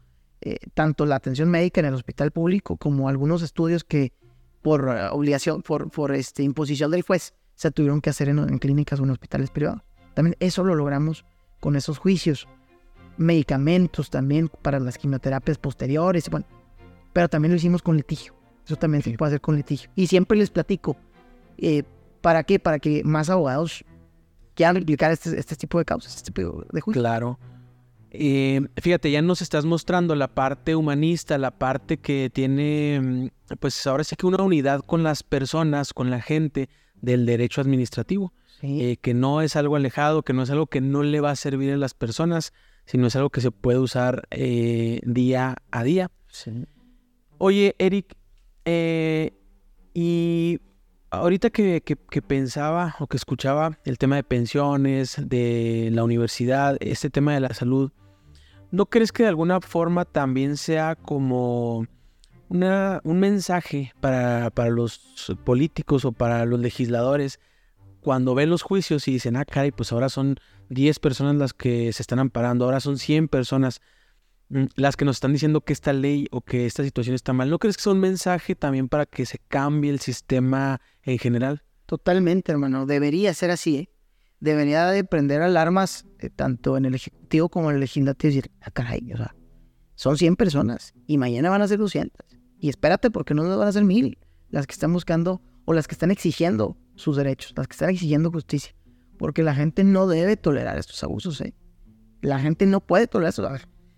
[0.40, 4.12] Eh, tanto la atención médica en el hospital público como algunos estudios que
[4.62, 9.00] por eh, obligación, por, por este, imposición del juez, se tuvieron que hacer en, clínicas
[9.00, 9.82] o en hospitales privados.
[10.14, 11.24] También eso lo logramos
[11.60, 12.46] con esos juicios.
[13.16, 16.46] Medicamentos también para las quimioterapias posteriores, bueno,
[17.12, 18.34] pero también lo hicimos con litigio.
[18.64, 19.90] Eso también se puede hacer con litigio.
[19.94, 20.96] Y siempre les platico,
[21.56, 21.82] eh,
[22.20, 22.58] ¿para qué?
[22.58, 23.84] Para que más abogados
[24.54, 27.02] quieran replicar este, este tipo de causas, este tipo de juicios.
[27.02, 27.38] Claro.
[28.10, 33.86] Eh, fíjate, ya nos estás mostrando la parte humanista, la parte que tiene, mm, pues
[33.86, 36.68] ahora sí que una unidad con las personas, con la gente
[37.00, 38.32] del derecho administrativo,
[38.62, 41.36] eh, que no es algo alejado, que no es algo que no le va a
[41.36, 42.52] servir a las personas,
[42.84, 46.10] sino es algo que se puede usar eh, día a día.
[47.38, 48.14] Oye, Eric,
[49.94, 50.60] y
[51.10, 57.10] ahorita que, que, pensaba o que escuchaba el tema de pensiones, de la universidad, este
[57.10, 57.92] tema de la salud,
[58.70, 61.86] ¿no crees que de alguna forma también sea como
[62.48, 67.40] una, un mensaje para, para, los políticos o para los legisladores
[68.00, 70.36] cuando ven los juicios y dicen, ah, caray, pues ahora son
[70.68, 73.80] 10 personas las que se están amparando, ahora son 100 personas
[74.48, 77.50] mm, las que nos están diciendo que esta ley o que esta situación está mal.
[77.50, 81.64] ¿No crees que es un mensaje también para que se cambie el sistema en general?
[81.86, 82.86] Totalmente, hermano.
[82.86, 83.90] Debería ser así, ¿eh?
[84.38, 88.52] debería de prender alarmas eh, tanto en el Ejecutivo como en el Legislativo y decir,
[88.60, 89.34] ah, caray, o sea,
[89.96, 92.35] son 100 personas y mañana van a ser 200.
[92.58, 94.18] Y espérate porque no van a ser mil
[94.50, 98.30] las que están buscando o las que están exigiendo sus derechos, las que están exigiendo
[98.30, 98.74] justicia.
[99.18, 101.54] Porque la gente no debe tolerar estos abusos, ¿eh?
[102.22, 103.48] La gente no puede tolerar eso.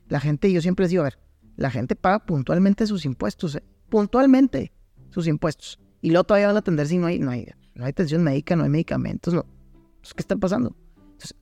[0.09, 1.18] La gente, yo siempre digo, a ver,
[1.57, 3.62] la gente paga puntualmente sus impuestos, ¿eh?
[3.88, 4.73] Puntualmente
[5.11, 5.79] sus impuestos.
[6.01, 8.57] Y luego todavía van a atender si no hay, no hay, no hay atención médica,
[8.57, 9.35] no hay medicamentos.
[9.35, 10.77] ¿Qué está pasando?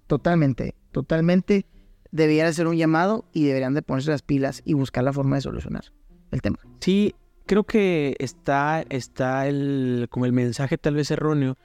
[0.07, 1.67] totalmente, totalmente
[2.11, 5.43] debería ser un llamado y deberían de ponerse las pilas y buscar la forma de
[5.43, 5.93] solucionar
[6.31, 6.59] el tema.
[6.81, 7.15] Sí,
[7.47, 11.57] creo que está, está el, como el mensaje tal vez erróneo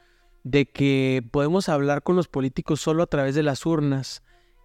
[0.43, 4.23] de que podemos hablar con los políticos solo a través de las urnas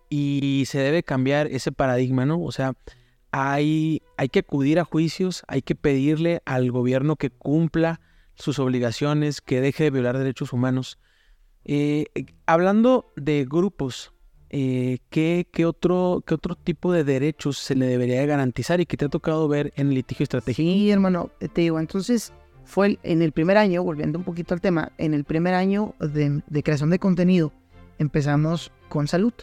[0.09, 2.41] y se debe cambiar ese paradigma, ¿no?
[2.43, 2.75] O sea,
[3.33, 8.01] hay, hay que acudir a juicios, hay que pedirle al gobierno que cumpla
[8.35, 10.99] sus obligaciones, que deje de violar derechos humanos.
[11.65, 12.07] Eh,
[12.47, 14.13] hablando de grupos,
[14.59, 19.05] eh, ¿qué, otro, ¿qué otro tipo de derechos se le debería garantizar y que te
[19.05, 20.67] ha tocado ver en litigio estratégico?
[20.67, 22.33] Sí, hermano, te digo, entonces
[22.65, 26.43] fue en el primer año, volviendo un poquito al tema, en el primer año de,
[26.63, 27.53] creación de contenido
[27.99, 29.35] empezamos con salud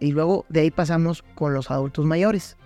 [0.00, 2.56] y luego de ahí pasamos con los adultos mayores.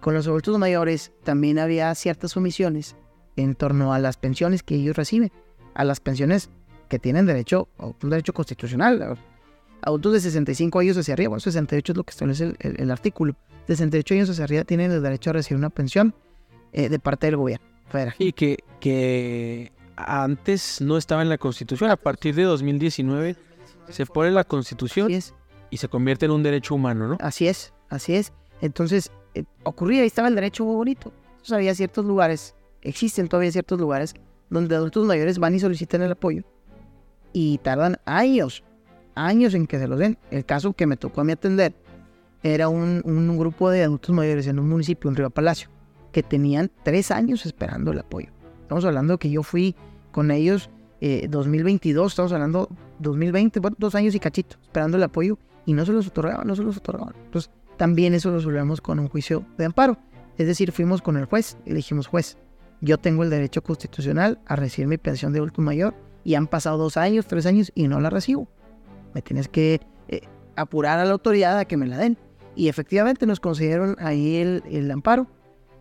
[0.00, 2.96] Con los adultos mayores también había ciertas omisiones
[3.36, 5.30] en torno a las pensiones que ellos reciben,
[5.74, 6.50] a las pensiones
[6.88, 9.16] que tienen derecho, un derecho constitucional.
[9.82, 13.34] Adultos de 65 años hacia arriba, bueno, 68 es lo que establece el, artículo.
[13.66, 16.14] De 68 años hacia arriba tienen el derecho a recibir una pensión
[16.72, 18.14] eh, de parte del gobierno federal.
[18.18, 23.36] Y que, que antes no estaba en la Constitución, a partir de 2019
[23.88, 25.10] se pone la Constitución
[25.70, 27.16] y se convierte en un derecho humano, ¿no?
[27.20, 28.32] Así es, así es.
[28.60, 31.12] Entonces, eh, ocurría, ahí estaba el derecho muy bonito.
[31.30, 34.14] Entonces había ciertos lugares, existen todavía ciertos lugares
[34.50, 36.42] donde adultos mayores van y solicitan el apoyo
[37.32, 38.64] y tardan años,
[39.26, 40.18] años en que se los den.
[40.30, 41.74] El caso que me tocó a mí atender
[42.42, 43.02] era un,
[43.38, 45.68] grupo de adultos mayores en un municipio, en Río Palacio,
[46.12, 48.30] que tenían tres años esperando el apoyo.
[48.62, 49.74] Estamos hablando que yo fui
[50.12, 52.68] con ellos eh, 2022, estamos hablando
[53.00, 56.56] 2020, bueno, dos años y cachito, esperando el apoyo y no se los otorgaban, no
[56.56, 57.14] se los otorgaban.
[57.24, 59.98] Entonces, también eso lo resolvemos con un juicio de amparo.
[60.36, 62.38] Es decir, fuimos con el juez y le dijimos, juez,
[62.80, 66.78] yo tengo el derecho constitucional a recibir mi pensión de adulto mayor y han pasado
[66.78, 68.48] dos años, tres años y no la recibo.
[69.18, 70.20] Me tienes que eh,
[70.54, 72.16] apurar a la autoridad a que me la den.
[72.54, 75.26] Y efectivamente nos concedieron ahí el, amparo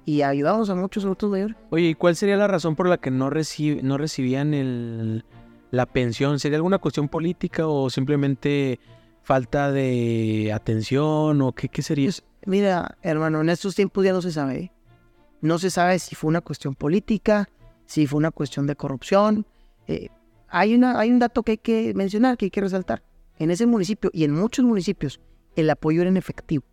[0.06, 1.56] y ayudamos a muchos adultos mayores.
[1.70, 5.24] Oye, ¿y cuál sería la razón por la que no, no recibían el,
[5.70, 6.40] la pensión?
[6.40, 8.80] ¿Sería alguna cuestión política o simplemente
[9.22, 12.08] falta de atención o qué, qué sería?
[12.08, 14.72] Pues, mira, hermano, en estos tiempos ya no se sabe.
[15.42, 17.48] No se sabe si fue una cuestión política,
[17.86, 19.46] si fue una cuestión de corrupción.
[19.86, 20.10] Eh,
[20.48, 23.04] hay, una, hay un dato que hay que mencionar, que hay que resaltar.
[23.40, 25.20] En ese municipio y en muchos municipios,
[25.56, 26.64] el apoyo era en efectivo.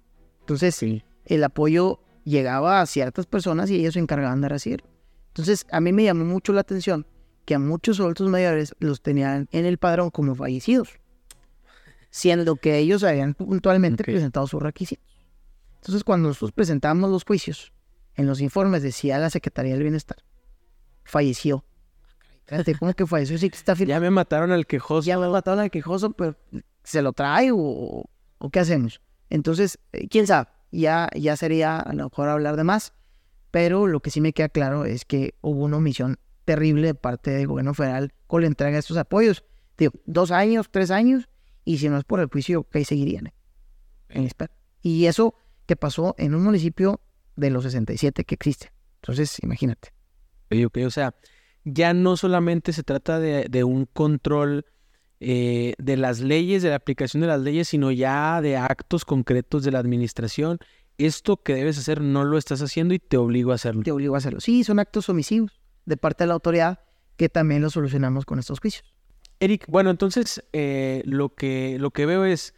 [0.41, 0.81] Entonces,
[1.25, 4.85] el apoyo llegaba a ciertas personas y ellos se encargaban de recibir.
[5.29, 7.07] Entonces, a mí me llamó mucho la atención
[7.45, 11.01] que a muchos adultos mayores los tenían en el padrón como fallecidos,
[12.11, 15.05] siendo que ellos habían puntualmente presentado sus requisitos.
[15.77, 17.73] Entonces, cuando nosotros presentamos los juicios,
[18.15, 20.19] en los informes decía la Secretaría del Bienestar,
[21.05, 21.65] falleció.
[22.47, 23.39] Espérate, ¿cómo que falleció?
[23.39, 25.07] Sí, que está Ya me mataron al quejoso.
[25.07, 26.37] Ya me mataron al quejoso, pero
[26.83, 28.05] ¿se lo trae o,
[28.39, 29.01] o qué hacemos?
[29.31, 32.93] Entonces, eh, quién sabe, ya, ya sería a lo mejor hablar de más,
[33.51, 37.31] pero lo que sí me queda claro es que hubo una omisión terrible de parte
[37.31, 39.45] del gobierno federal con la entrega de estos apoyos.
[39.79, 41.29] Digo, dos años, tres años,
[41.65, 43.33] y si no es por el juicio, que ahí seguirían eh,
[44.11, 44.53] en espera.
[44.83, 47.01] Y eso que pasó en un municipio
[47.37, 48.71] de los 67 que existe.
[48.97, 49.93] Entonces, imagínate.
[50.51, 51.15] o sea,
[51.65, 54.67] ya no solamente se trata de, un control
[55.21, 59.65] eh, de las leyes, de la aplicación de las leyes, sino ya de actos concretos
[59.65, 60.59] de la administración.
[60.99, 63.83] Esto que debes hacer no lo estás haciendo y te obligo a hacerlo.
[63.83, 64.41] Te obligo a hacerlo.
[64.41, 66.81] Sí, son actos omisivos de parte de la autoridad
[67.17, 68.95] que también lo solucionamos con estos juicios.
[69.41, 72.55] Eric, bueno, entonces eh, lo, que, lo que veo es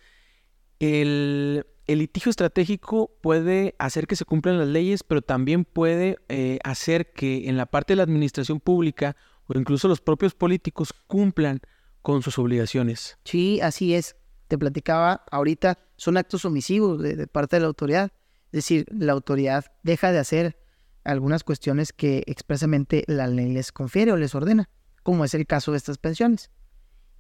[0.79, 6.59] el, el litigio estratégico puede hacer que se cumplan las leyes, pero también puede eh,
[6.65, 11.61] hacer que en la parte de la administración pública o incluso los propios políticos cumplan
[12.03, 13.19] con sus obligaciones.
[13.25, 14.17] Sí, así es.
[14.49, 18.13] Te platicaba ahorita, son actos omisivos de, parte de la autoridad.
[18.47, 20.59] Es decir, la autoridad deja de hacer
[21.05, 24.69] algunas cuestiones que expresamente la ley les confiere o les ordena,
[25.03, 26.51] como es el caso de estas pensiones.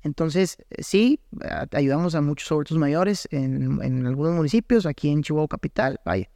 [0.06, 1.20] Entonces, eh, sí,
[1.72, 6.30] ayudamos a muchos adultos mayores en, algunos municipios, aquí en Chihuahua Capital, vaya.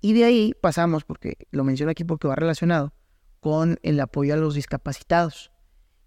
[0.00, 2.92] Y de ahí pasamos, porque lo menciono aquí porque va relacionado,
[3.38, 5.52] con el apoyo a los discapacitados.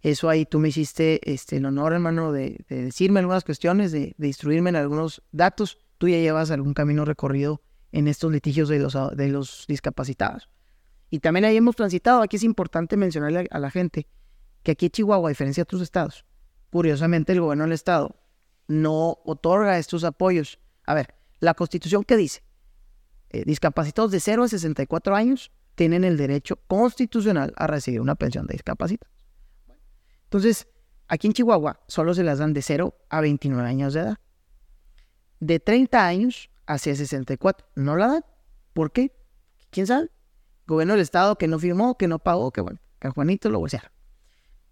[0.02, 4.28] Eso ahí tú me hiciste este, el honor, hermano, de, decirme algunas cuestiones, de, de,
[4.28, 5.80] instruirme en algunos datos.
[6.00, 7.62] Tú ya llevas algún camino recorrido
[7.94, 10.50] en estos litigios de los, de los discapacitados.
[11.10, 14.06] Y también ahí hemos transitado, aquí es importante mencionarle a la gente
[14.64, 16.26] que aquí en Chihuahua, a diferencia de otros estados,
[16.69, 18.15] curiosamente el gobierno del estado
[18.67, 20.60] no otorga estos apoyos.
[20.86, 22.43] A ver, la constitución que dice,
[23.29, 28.47] eh, discapacitados de 0 a 64 años tienen el derecho constitucional a recibir una pensión
[28.47, 29.15] de discapacitados.
[30.23, 30.67] Entonces,
[31.08, 34.17] aquí en Chihuahua solo se las dan de 0 a 29 años de edad.
[35.39, 38.25] De 30 años hacia 64 no la dan.
[38.73, 39.12] ¿Por qué?
[39.71, 40.10] ¿Quién sabe?
[40.67, 43.91] Gobierno del estado que no firmó, que no pagó, que bueno, que Juanito lo bolsearon.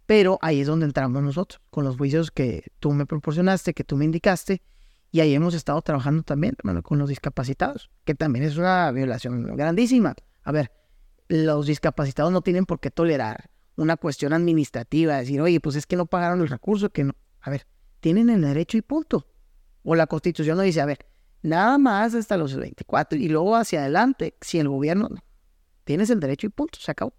[0.07, 3.97] Pero ahí es donde entramos nosotros, con los juicios que tú me proporcionaste, que tú
[3.97, 4.63] me indicaste,
[5.11, 10.15] y ahí hemos estado trabajando también, con los discapacitados, que también es una violación grandísima.
[10.43, 10.71] A ver,
[11.27, 15.97] los discapacitados no tienen por qué tolerar una cuestión administrativa, decir, oye, pues es que
[15.97, 17.13] no pagaron el recurso, que no.
[17.41, 17.67] A ver,
[17.99, 19.27] tienen el derecho y punto.
[19.83, 21.05] O la constitución nos dice, a ver,
[21.41, 25.09] nada más hasta los 24 y luego hacia adelante, si el gobierno,
[25.83, 27.13] tienes el derecho y punto, se acabó.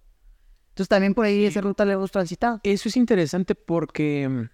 [0.78, 2.60] Entonces también por ahí esa ruta la hemos transitado.
[2.62, 4.48] Eso es interesante porque mm,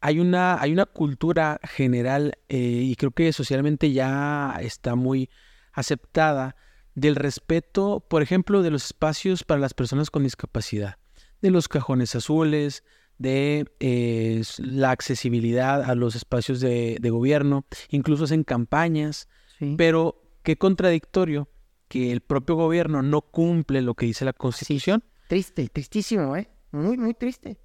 [0.00, 5.30] hay una, hay una cultura general eh, y creo que socialmente ya está muy
[5.72, 6.56] aceptada
[6.96, 10.98] del respeto, por ejemplo, de los espacios para las personas con discapacidad,
[11.40, 12.82] de los cajones azules,
[13.18, 19.28] de eh, la accesibilidad a los espacios de, gobierno, incluso hacen campañas,
[19.76, 21.48] pero qué contradictorio
[21.86, 25.04] que el propio gobierno no cumple lo que dice la Constitución.
[25.28, 26.48] Triste, tristísimo, ¿eh?
[26.72, 27.58] Muy, muy triste.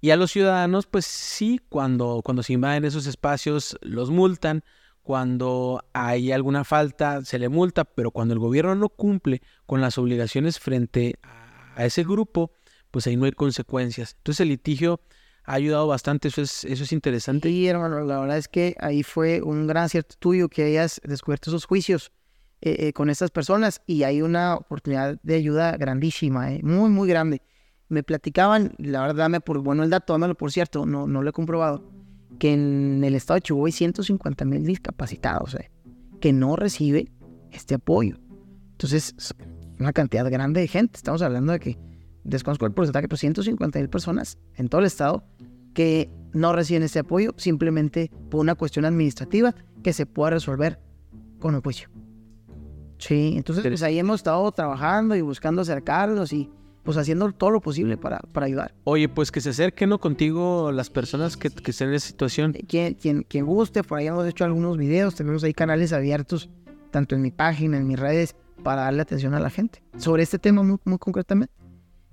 [0.00, 4.64] Y a los ciudadanos, pues sí, cuando, cuando se invaden esos espacios, los multan.
[5.02, 9.96] Cuando hay alguna falta, se le multa, pero cuando el gobierno no cumple con las
[9.96, 12.50] obligaciones frente a ese grupo,
[12.90, 14.14] pues ahí no hay consecuencias.
[14.18, 15.00] Entonces el litigio
[15.44, 17.48] ha ayudado bastante, eso es, eso es interesante.
[17.48, 21.50] Sí, hermano, la verdad es que ahí fue un gran acierto tuyo que hayas descubierto
[21.50, 22.12] esos juicios
[22.60, 27.08] eh, eh, con estas personas y hay una oportunidad de ayuda grandísima, eh, muy, muy
[27.08, 27.42] grande.
[27.88, 31.30] Me platicaban, la verdad, dame por bueno el dato, dámelo por cierto, no, no lo
[31.30, 31.90] he comprobado,
[32.38, 35.56] que en el estado de Chihuahua hay 150 mil discapacitados
[36.20, 37.10] que no recibe
[37.52, 38.16] este apoyo.
[38.72, 39.34] Entonces, es
[39.78, 40.96] una cantidad grande de gente.
[40.96, 41.78] Estamos hablando de que,
[42.24, 45.24] desconozco el porcentaje, pero 150 mil personas en todo el estado
[45.74, 50.80] que no reciben este apoyo simplemente por una cuestión administrativa que se pueda resolver
[51.38, 51.88] con el juicio.
[52.98, 56.50] Sí, entonces pues ahí hemos estado trabajando y buscando acercarnos y
[56.82, 58.74] pues haciendo todo lo posible para, para ayudar.
[58.84, 59.98] Oye, pues que se acerquen ¿no?
[59.98, 62.54] contigo las personas que, que estén en esa situación.
[62.56, 66.48] Eh, quien, quien, quien guste, por ahí hemos hecho algunos videos, tenemos ahí canales abiertos,
[66.90, 70.38] tanto en mi página, en mis redes, para darle atención a la gente sobre este
[70.38, 71.52] tema muy, muy concretamente.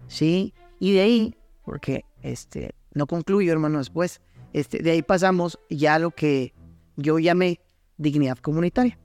[0.08, 4.21] Sí, y de ahí, porque este, no concluyo, hermano, después,
[4.54, 6.54] este, de ahí pasamos ya a lo que
[6.95, 7.60] yo llamé
[7.98, 9.00] dignidad comunitaria.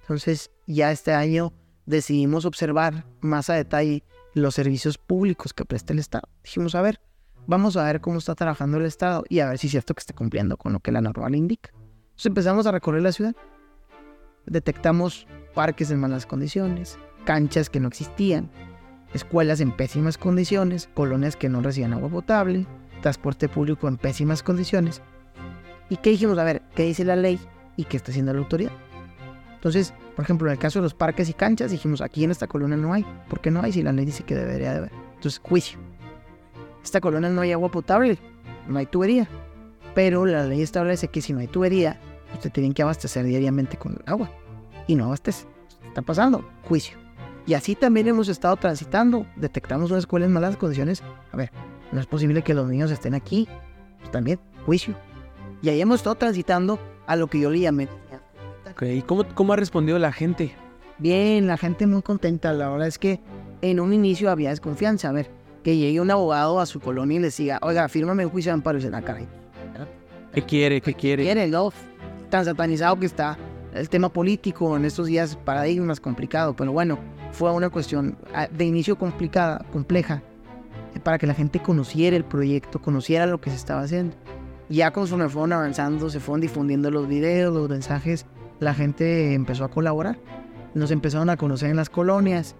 [0.00, 1.52] Entonces, ya este año
[1.86, 4.04] decidimos observar más a detalle
[4.34, 6.28] los servicios públicos que presta el Estado.
[6.44, 7.00] Dijimos, a ver,
[7.46, 10.00] vamos a ver cómo está trabajando el Estado y a ver si es cierto que
[10.00, 11.70] esté cumpliendo con lo que la norma le indica.
[11.72, 13.34] Entonces empezamos a recorrer la ciudad.
[14.46, 18.50] Detectamos parques en malas condiciones, canchas que no existían,
[19.12, 22.66] escuelas en pésimas condiciones, colonias que no recibían agua potable,
[23.02, 25.02] transporte público en pésimas condiciones.
[25.88, 26.38] ¿Y qué dijimos?
[26.38, 27.40] A ver, ¿qué dice la ley
[27.76, 28.72] y qué está haciendo la autoridad?
[29.60, 32.46] Entonces, por ejemplo, en el caso de los parques y canchas, dijimos, aquí en esta
[32.46, 33.04] colonia no hay.
[33.28, 34.92] ¿Por qué no hay si la ley dice que debería de haber?
[35.16, 35.78] Entonces, juicio.
[36.82, 38.16] Esta colonia no hay agua potable,
[38.66, 39.28] no hay tubería.
[39.94, 42.00] Pero la ley establece que si no hay tubería,
[42.32, 44.30] usted tiene que abastecer diariamente con agua.
[44.86, 45.46] Y no abastece.
[45.86, 46.96] Está pasando, juicio.
[47.46, 49.26] Y así también hemos estado transitando.
[49.36, 51.02] Detectamos una escuela en malas condiciones.
[51.32, 51.52] A ver,
[51.92, 53.46] no es posible que los niños estén aquí.
[53.98, 54.94] Pues también, juicio.
[55.60, 57.88] Y ahí hemos estado transitando a lo que yo le llamé.
[58.70, 60.54] Ok, ¿y cómo, cómo ha respondido la gente?
[60.98, 62.52] Bien, la gente muy contenta.
[62.52, 63.20] La verdad es que
[63.62, 65.08] en un inicio había desconfianza.
[65.08, 65.30] A ver,
[65.62, 68.54] que llegue un abogado a su colonia y les diga, oiga, fírmame un juicio de
[68.54, 69.26] amparo y se la caray.
[70.32, 70.80] ¿Qué quiere?
[70.80, 71.24] ¿Qué quiere?
[71.24, 71.72] Quiere, no.
[72.28, 73.36] Tan satanizado que está
[73.74, 76.54] el tema político en estos días, paradigmas complicado.
[76.54, 76.98] Pero bueno,
[77.32, 80.22] fue una cuestión ah, de inicio complicada, compleja,
[80.94, 84.14] eh, para que la gente conociera el proyecto, conociera lo que se estaba haciendo.
[84.68, 88.24] Ya conforme fueron avanzando, se fueron difundiendo los videos, los mensajes,
[88.60, 90.18] la gente empezó a colaborar.
[90.74, 92.54] Nos empezaron a conocer en las colonias,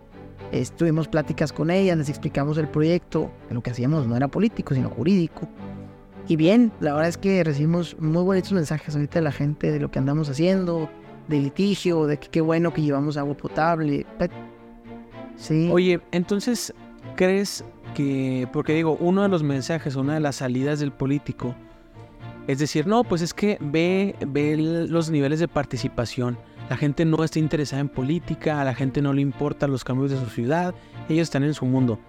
[0.51, 4.91] estuvimos pláticas con ellas, les explicamos el proyecto, lo que hacíamos no era político, sino
[4.91, 5.49] jurídico.
[6.27, 9.81] Y bien, la verdad es que recibimos muy bonitos mensajes ahorita de la gente de
[9.81, 10.89] lo que andamos haciendo,
[11.29, 14.07] de litigio, de que qué bueno que llevamos agua potable.
[15.37, 15.71] Sí.
[15.73, 16.75] Oye, entonces,
[17.17, 21.55] ¿crees que, porque digo, uno de los mensajes, una de las salidas del político,
[22.51, 26.37] es decir, no, pues es que ve, ve los niveles de participación.
[26.69, 30.11] La gente no está interesada en política, a la gente no le importan los cambios
[30.11, 30.75] de su ciudad,
[31.09, 32.01] ellos están en su mundo.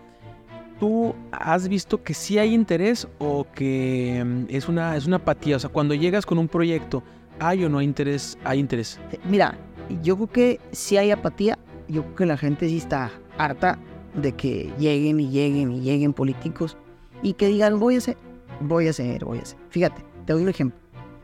[0.79, 5.57] ¿Tú has visto que sí hay interés o que mm, es una, es una apatía?
[5.57, 7.03] O sea, cuando llegas con un proyecto,
[7.39, 8.35] ¿hay o no hay interés?
[8.43, 8.99] Hay interés.
[9.11, 9.59] Eh, mira,
[10.01, 11.59] yo creo que sí hay apatía.
[11.87, 13.77] Yo creo que la gente sí está harta
[14.15, 16.77] de que lleguen y lleguen y lleguen políticos
[17.21, 18.17] y que digan, voy a hacer,
[18.59, 19.59] voy a hacer, voy a hacer.
[19.69, 20.79] Fíjate, te doy un ejemplo.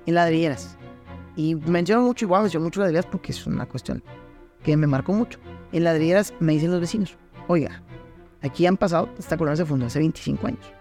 [0.06, 0.78] En ladrilleras.
[1.36, 4.04] Y menciono mucho igual, menciono mucho ladrilleras porque es una cuestión
[4.64, 5.40] que me marcó mucho.
[5.72, 7.84] En ladrilleras me dicen los vecinos, oiga,
[8.42, 10.74] aquí han pasado, esta colonia se fundó hace 25 años.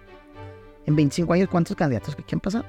[0.87, 2.64] En 25 años, ¿cuántos candidatos que han pasado?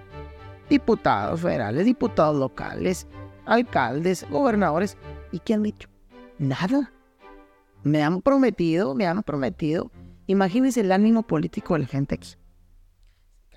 [0.69, 3.07] Diputados federales, diputados locales,
[3.45, 4.97] alcaldes, gobernadores.
[5.31, 5.87] ¿Y qué han dicho?
[6.39, 6.91] Nada.
[7.83, 9.91] Me han prometido, me han prometido.
[10.25, 12.35] Imagínense el ánimo político de la gente aquí.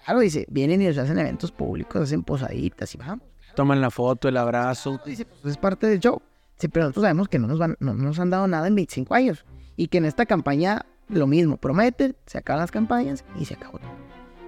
[0.05, 3.27] Claro, dice, vienen y nos hacen eventos públicos, hacen posaditas y vamos.
[3.55, 5.01] Toman la foto, el abrazo.
[5.05, 6.21] Dice, pues es parte del show.
[6.57, 9.15] Sí, pero nosotros sabemos que no nos, van, no nos han dado nada en 25
[9.15, 9.45] años.
[9.77, 13.81] Y que en esta campaña lo mismo, prometen, se acaban las campañas y se acabó.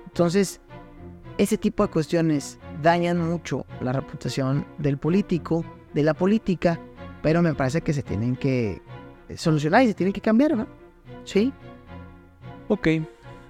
[0.07, 0.61] Entonces,
[1.39, 6.81] ese tipo de cuestiones dañan mucho la reputación del político, de la política,
[7.23, 8.83] pero me parece que se tienen que
[9.37, 10.67] solucionar y se tienen que cambiar, ¿no?
[11.25, 11.53] Sí.
[12.69, 12.89] Ok.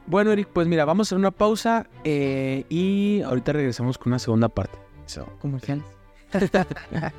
[0.07, 4.19] Bueno, Eric, pues mira, vamos a hacer una pausa eh, y ahorita regresamos con una
[4.19, 4.79] segunda parte.
[5.07, 5.85] Eso, comerciales.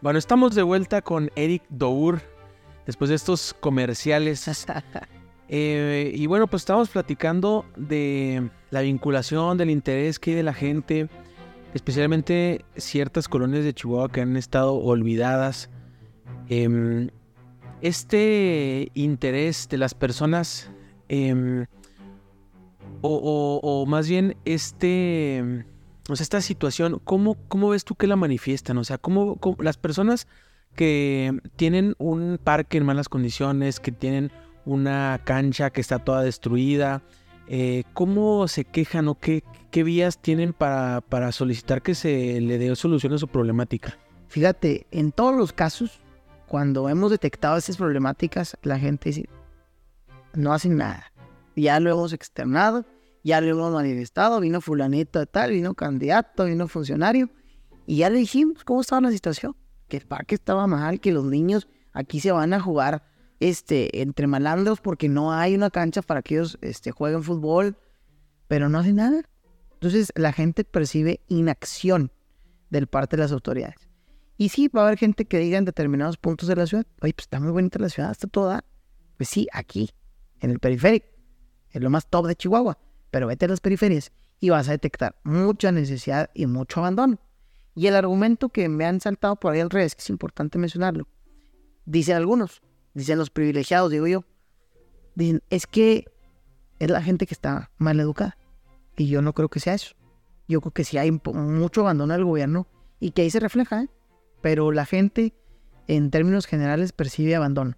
[0.00, 2.20] bueno, estamos de vuelta con Eric Dour
[2.86, 4.66] después de estos comerciales.
[5.50, 10.52] Eh, y bueno, pues estamos platicando de la vinculación, del interés que hay de la
[10.52, 11.08] gente,
[11.72, 15.70] especialmente ciertas colonias de Chihuahua que han estado olvidadas.
[16.50, 17.08] Em,
[17.80, 20.70] este interés de las personas,
[21.08, 21.66] em,
[23.00, 25.64] o, más bien este,
[26.08, 28.78] esta situación, ¿cómo, ¿cómo ves tú que la manifiestan?
[28.78, 30.26] O sea, ¿cómo, las personas
[30.74, 34.30] que tienen un parque en malas condiciones, que tienen
[34.64, 37.02] una cancha que está toda destruida,
[37.48, 39.42] eh, ¿cómo se quejan o qué,
[39.72, 43.96] vías tienen para, para solicitar que se le dé solución a su problemática?
[44.28, 46.00] Fíjate, en todos los casos,
[46.46, 49.28] cuando hemos detectado estas problemáticas, la gente dice,
[50.34, 51.12] no hacen nada.
[51.56, 52.84] Ya lo hemos externado,
[53.24, 57.30] ya lo hemos manifestado, vino fulanito de tal, vino candidato, vino funcionario,
[57.86, 59.56] y ya le dijimos cómo estaba la situación,
[59.88, 63.02] que el parque estaba mal, que los niños aquí se van a jugar
[63.40, 67.76] este, entre malandros porque no hay una cancha para que ellos este, jueguen fútbol,
[68.46, 69.22] pero no hacen nada.
[69.72, 72.12] Entonces la gente percibe inacción
[72.70, 73.88] del parte de las autoridades.
[74.36, 77.12] Y sí, va a haber gente que diga en determinados puntos de la ciudad, oye,
[77.12, 78.64] pues está muy bonita la ciudad, está toda.
[79.16, 79.90] Pues sí, aquí,
[80.40, 81.06] en el periférico,
[81.70, 82.78] es lo más top de Chihuahua.
[83.10, 87.18] Pero vete a las periferias y vas a detectar mucha necesidad y mucho abandono.
[87.74, 91.08] Y el argumento que me han saltado por ahí al revés, que es importante mencionarlo,
[91.86, 92.60] dicen algunos,
[92.92, 94.24] dicen los privilegiados, digo yo,
[95.14, 96.06] dicen, es que
[96.78, 98.36] es la gente que está mal educada.
[98.96, 99.94] Y yo no creo que sea eso.
[100.48, 102.66] Yo creo que sí hay mucho abandono del gobierno
[103.00, 103.88] y que ahí se refleja, ¿eh?
[104.40, 105.34] pero la gente
[105.88, 107.74] en términos generales, percibe abandono.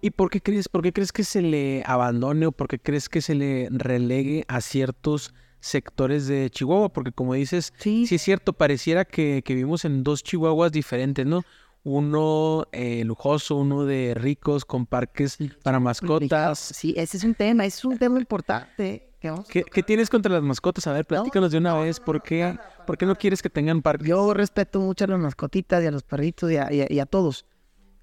[0.00, 3.08] ¿Y por qué crees, por qué crees que se le abandone o por qué crees
[3.08, 6.90] que se le relegue a ciertos sectores de Chihuahua?
[6.90, 11.42] Porque como dices, sí, es cierto, pareciera que, que vivimos en dos Chihuahuas diferentes, ¿no?
[11.82, 16.58] Uno eh, lujoso, uno de ricos con parques para mascotas.
[16.58, 19.06] Sí, ese es un tema, ese es un tema importante.
[19.20, 20.86] ¿Qué, ¿Qué, tienes contra las mascotas?
[20.86, 22.00] A ver, platícanos de una vez.
[22.00, 24.08] ¿Por qué, ¿Por qué no quieres que tengan parques?
[24.08, 27.44] Yo respeto mucho a las mascotitas y a los perritos y a, y a todos.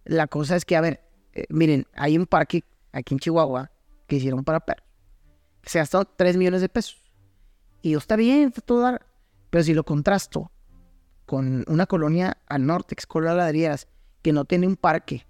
[0.06, 1.07] La cosa es que, a ver,
[1.38, 3.70] eh, miren, hay un parque aquí en Chihuahua
[4.08, 4.84] que hicieron para perros.
[5.64, 6.98] Se gastó 3 millones de pesos.
[7.84, 8.98] Y está bien, está todo
[9.52, 10.52] Pero si lo contrasto
[11.28, 13.88] con una colonia al norte, que es Ladrilleras,
[14.24, 15.28] que no tiene un parque,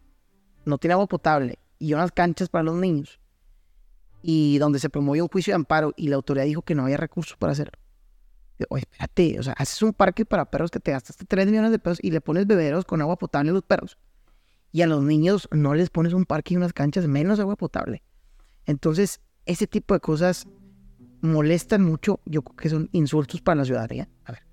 [0.64, 3.20] no tiene agua potable y unas canchas para los niños,
[4.22, 6.97] y donde se promovió un juicio de amparo y la autoridad dijo que no había
[6.97, 7.74] recursos para hacerlo.
[8.70, 11.80] Oye, espérate, o sea, haces un parque para perros que te gastaste 3 millones de
[11.80, 13.97] pesos y le pones beberos con agua potable a los perros
[14.72, 18.03] y a los niños no les pones un parque y unas canchas menos agua potable.
[18.65, 20.47] Entonces, ese tipo de cosas
[21.22, 22.20] molestan mucho.
[22.26, 24.09] Yo creo que son insultos para la ciudadanía.
[24.26, 24.43] A ver,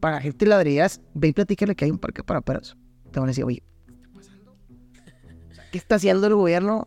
[0.00, 2.76] para gente ladrillas, ve y platícale que hay un parque para perros.
[3.10, 4.56] Te van a decir, oye, ¿qué está pasando?
[5.72, 6.86] ¿Qué está haciendo el gobierno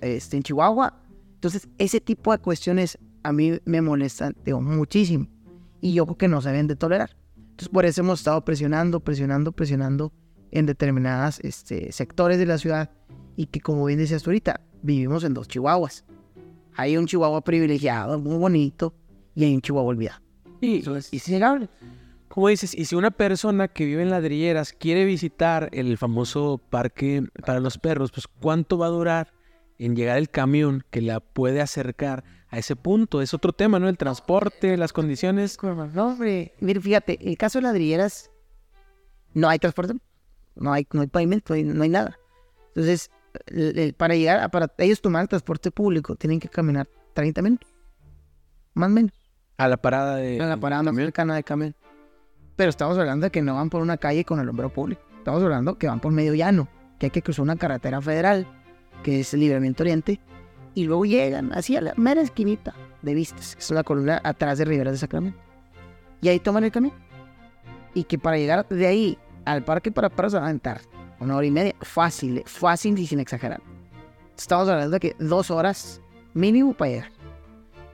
[0.00, 1.02] este, en Chihuahua?
[1.34, 5.28] Entonces, ese tipo de cuestiones a mí me molestan digo, muchísimo.
[5.80, 7.16] Y yo creo que no se deben de tolerar.
[7.36, 10.12] Entonces, por eso hemos estado presionando, presionando, presionando
[10.52, 12.90] en determinados este, sectores de la ciudad
[13.36, 16.04] y que como bien decías tú ahorita, vivimos en dos chihuahuas.
[16.76, 18.94] Hay un chihuahua privilegiado, muy bonito,
[19.34, 20.22] y hay un chihuahua olvidado.
[20.60, 21.10] Y, Eso es.
[22.28, 27.24] Como dices, y si una persona que vive en ladrilleras quiere visitar el famoso parque
[27.44, 29.32] para los perros, pues ¿cuánto va a durar
[29.78, 33.20] en llegar el camión que la puede acercar a ese punto?
[33.20, 33.88] Es otro tema, ¿no?
[33.88, 35.58] El transporte, las condiciones.
[35.62, 38.30] No, hombre, mire, fíjate, el caso de ladrilleras,
[39.34, 39.94] no hay transporte
[40.56, 42.18] no hay, no hay pavimento, no hay, nada.
[42.68, 43.10] Entonces,
[43.96, 47.74] para llegar, para ellos tomar el transporte público, tienen que caminar 30 minutos,
[48.74, 49.12] más o menos.
[49.58, 50.40] A la parada de...
[50.40, 51.74] A la parada más cercana de camión.
[52.56, 55.02] Pero estamos hablando de que no van por una calle con el hombro público.
[55.18, 58.46] Estamos hablando que van por medio llano, que hay que cruzar una carretera federal,
[59.02, 60.20] que es el Libramiento Oriente,
[60.74, 64.58] y luego llegan así a la mera esquinita de Vistas, que es la columna atrás
[64.58, 65.38] de Rivera de Sacramento.
[66.20, 66.94] Y ahí toman el camino.
[67.94, 70.80] Y que para llegar de ahí al parque para perros se va a aventar
[71.20, 71.74] una hora y media.
[71.80, 73.60] Fácil, fácil y sin exagerar.
[74.36, 76.00] Estamos hablando de que dos horas
[76.34, 77.12] mínimo para llegar.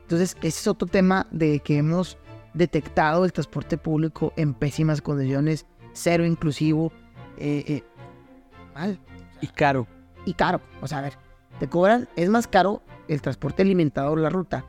[0.02, 2.16] Entonces, ese es otro tema de que hemos
[2.54, 6.92] detectado el transporte público en pésimas condiciones, cero inclusivo,
[7.36, 7.84] eh, eh,
[8.74, 8.98] mal.
[9.40, 9.86] Y caro.
[10.24, 10.60] Y caro.
[10.80, 11.14] O sea, a ver,
[11.60, 14.64] te cobran, es más caro el transporte alimentador, la ruta,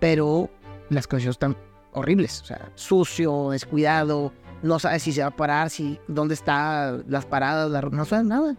[0.00, 0.50] pero
[0.90, 1.56] las condiciones están
[1.92, 2.42] horribles.
[2.42, 4.32] O sea, sucio, descuidado,
[4.62, 8.24] no sabe si se va a parar, si dónde están las paradas, la, no sabe
[8.24, 8.56] nada.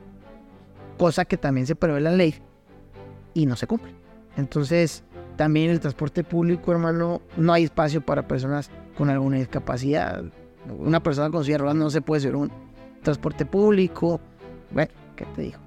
[0.98, 2.36] Cosa que también se prevé la ley
[3.34, 3.94] y no se cumple.
[4.36, 5.04] Entonces,
[5.36, 10.24] también el transporte público, hermano, no hay espacio para personas con alguna discapacidad.
[10.78, 12.52] Una persona con silla de no se puede hacer un
[13.02, 14.20] transporte público.
[14.72, 15.58] Bueno, ¿qué te digo?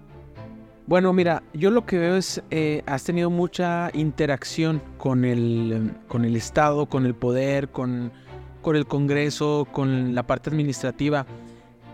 [0.87, 6.25] Bueno, mira, yo lo que veo es, eh, has tenido mucha interacción con el, con
[6.25, 8.13] el Estado, con el poder, con
[8.67, 11.25] con el Congreso, con la parte administrativa.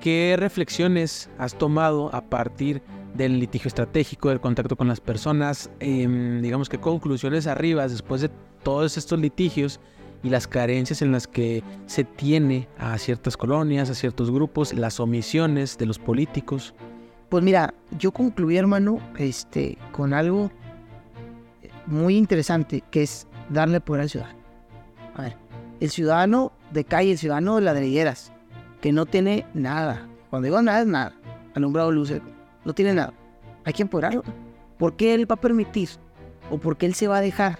[0.00, 2.80] ¿Qué reflexiones has tomado a partir
[3.12, 5.68] del litigio estratégico, del contacto con las personas?
[5.80, 8.30] Em, digamos que conclusiones arriba después de
[8.62, 9.80] todos estos litigios
[10.22, 14.98] y las carencias en las que se tiene a ciertas colonias, a ciertos grupos, las
[14.98, 16.72] omisiones de los políticos.
[17.28, 20.50] Pues mira, yo concluí, hermano, este, con algo
[21.84, 24.38] muy interesante, que es darle poder al ciudadano.
[25.16, 25.36] A ver,
[25.78, 28.32] el ciudadano de calle, ciudadano de ladrilleras,
[28.80, 30.08] que no tiene nada.
[30.30, 31.12] Cuando digo nada es nada.
[31.54, 32.20] Alumbrado luces,
[32.64, 33.12] no tiene nada.
[33.64, 34.22] Hay que empoderarlo.
[34.78, 35.90] ¿Por qué él va a permitir
[36.50, 37.58] o por qué él se va a dejar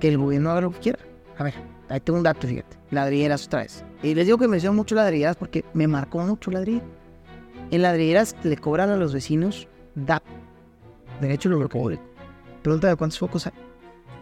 [0.00, 0.98] que el gobierno haga lo que quiera?
[1.38, 1.54] A ver,
[1.88, 2.76] ahí tengo un dato, fíjate.
[2.90, 3.84] Ladrilleras otra vez.
[4.02, 6.86] Y les digo que menciono mucho ladrilleras porque me marcó mucho ladrilleras.
[7.70, 10.22] En ladrilleras le cobran a los vecinos DAP,
[11.20, 12.02] Derecho al Público.
[12.62, 13.52] Pregunta de cuántos focos hay.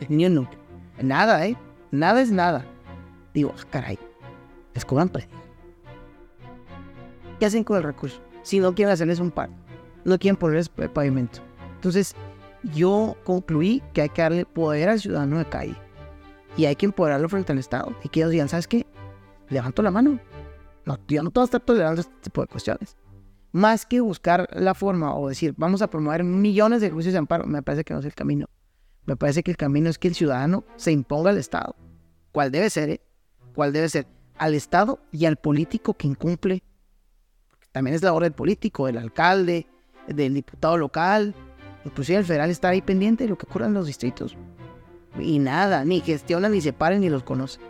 [0.08, 0.48] Ni uno.
[1.00, 1.56] Nada, ¿eh?
[1.90, 2.64] Nada es nada.
[3.36, 3.98] Digo, ah, caray,
[4.72, 4.86] les
[7.38, 8.18] ¿Qué hacen con el recurso?
[8.42, 9.50] Si no quieren hacerles un par,
[10.06, 11.40] no quieren ponerles pavimento.
[11.74, 12.14] Entonces,
[12.74, 15.76] yo concluí que hay que darle poder al ciudadano de calle
[16.56, 17.94] y hay que empoderarlo frente al Estado.
[18.02, 18.86] Y que ellos digan, ¿sabes qué?
[19.50, 20.18] Levanto la mano.
[20.86, 22.96] No, yo no puedo estar tolerando este tipo de cuestiones.
[23.52, 27.44] Más que buscar la forma o decir, vamos a promover millones de juicios de amparo,
[27.44, 28.46] me parece que no es el camino.
[29.04, 31.76] Me parece que el camino es que el ciudadano se imponga al Estado.
[32.32, 32.88] ¿Cuál debe ser?
[32.88, 33.00] Eh?
[33.56, 34.06] Cuál debe ser
[34.38, 36.62] al Estado y al político que incumple.
[37.72, 39.66] también es labor del político, del alcalde,
[40.06, 41.34] del diputado local,
[41.84, 44.36] inclusive el federal está ahí pendiente de lo que ocurre en los distritos.
[45.18, 47.62] Y nada, ni gestionan, ni se paren, ni los conocen.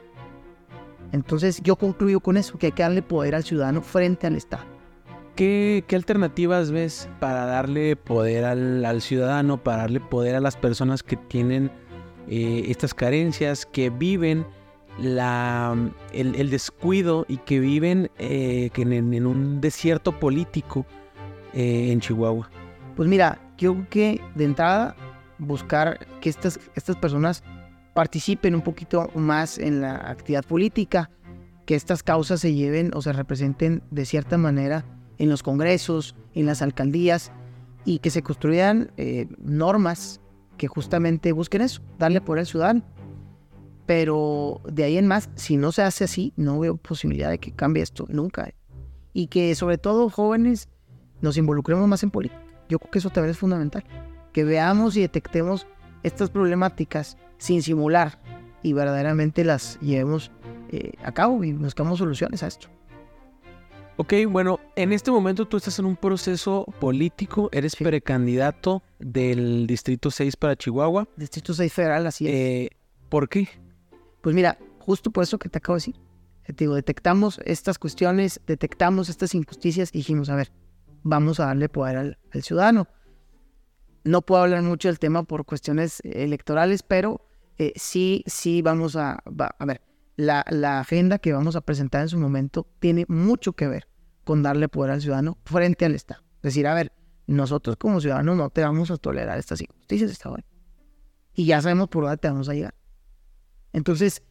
[1.12, 4.64] Entonces yo concluyo con eso, que hay que darle poder al ciudadano frente al Estado.
[5.36, 11.16] ¿Qué, alternativas ves para darle poder al, ciudadano, para darle poder a las personas que
[11.16, 11.70] tienen
[12.28, 14.46] eh, estas carencias, que viven
[14.98, 20.86] el, descuido y que viven eh, en, un desierto político
[21.52, 22.48] eh, en Chihuahua?
[22.94, 24.96] Pues mira, yo creo que de entrada
[25.38, 27.42] buscar que estas, estas personas
[27.94, 31.10] participen un poquito más en la actividad política,
[31.64, 34.84] que estas causas se lleven o se representen de cierta manera
[35.18, 37.32] en los congresos, en las alcaldías
[37.84, 40.20] y que se construyan eh, normas
[40.56, 42.82] que justamente busquen eso, darle poder al ciudadano.
[43.86, 47.52] Pero de ahí en más, si no se hace así, no veo posibilidad de que
[47.52, 48.52] cambie esto nunca.
[49.12, 50.68] Y que sobre todo jóvenes
[51.20, 52.42] nos involucremos más en política.
[52.68, 53.84] Yo creo que eso también es fundamental.
[54.32, 55.66] Que veamos y detectemos
[56.02, 58.20] estas problemáticas sin simular
[58.62, 60.30] y verdaderamente las llevemos
[60.70, 62.68] eh, a cabo y buscamos soluciones a esto.
[63.98, 70.10] Ok, bueno, en este momento tú estás en un proceso político, eres precandidato del Distrito
[70.10, 71.08] 6 para Chihuahua.
[71.16, 72.34] Distrito 6 federal, así es.
[72.34, 72.70] Eh,
[73.08, 73.48] ¿Por qué?
[74.26, 75.94] Pues mira, justo por eso que te acabo de decir.
[76.44, 80.50] Te digo, detectamos estas cuestiones, detectamos estas injusticias y dijimos, a ver,
[81.04, 82.88] vamos a darle poder al, ciudadano.
[84.02, 87.24] No puedo hablar mucho del tema por cuestiones electorales, pero
[87.56, 89.80] eh, sí, sí vamos a, a ver,
[90.16, 93.86] la, la, agenda que vamos a presentar en su momento tiene mucho que ver
[94.24, 96.24] con darle poder al ciudadano frente al Estado.
[96.38, 96.90] Es decir, a ver,
[97.28, 100.38] nosotros como ciudadanos no te vamos a tolerar estas injusticias, Estado.
[101.32, 102.75] Y ya sabemos por dónde te vamos a llegar.
[103.76, 104.22] Entonces,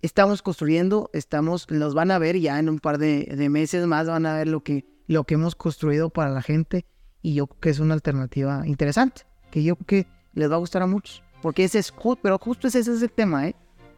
[0.00, 4.26] estamos construyendo, estamos, los van a ver ya en un par de, meses más, van
[4.26, 6.86] a ver lo que, lo que hemos construido para la gente
[7.20, 10.58] y yo creo que es una alternativa interesante, que yo creo que les va a
[10.58, 11.20] gustar a muchos.
[11.42, 11.92] Porque ese es,
[12.22, 13.56] pero justo ese, es el tema, ¿eh?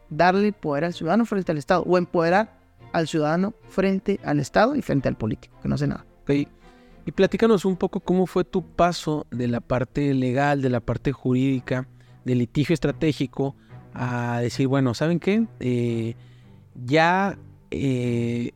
[0.09, 2.59] Darle poder al ciudadano frente al Estado o empoderar
[2.95, 6.07] al ciudadano frente al Estado y frente al político, que no hace nada.
[6.23, 6.49] Okay.
[7.05, 11.13] Y platícanos un poco cómo fue tu paso de la parte legal, de la parte
[11.13, 11.89] jurídica,
[12.25, 13.55] del litigio estratégico,
[13.95, 15.47] a decir, bueno, ¿saben qué?
[15.61, 16.15] Eh,
[16.75, 17.39] ya
[17.71, 18.51] eh,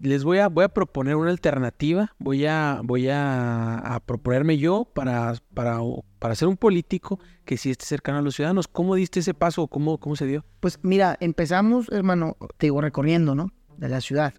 [0.00, 5.34] les voy a, voy a proponer una alternativa, voy a, voy a, proponerme yo para,
[5.54, 5.78] para,
[6.18, 8.68] para ser un político que sí esté cercano a los ciudadanos.
[8.68, 9.66] ¿Cómo diste ese paso?
[9.66, 10.44] ¿Cómo, cómo se dio?
[10.60, 13.52] Pues mira, empezamos, hermano, te digo, recorriendo, ¿no?
[13.78, 14.34] De la ciudad.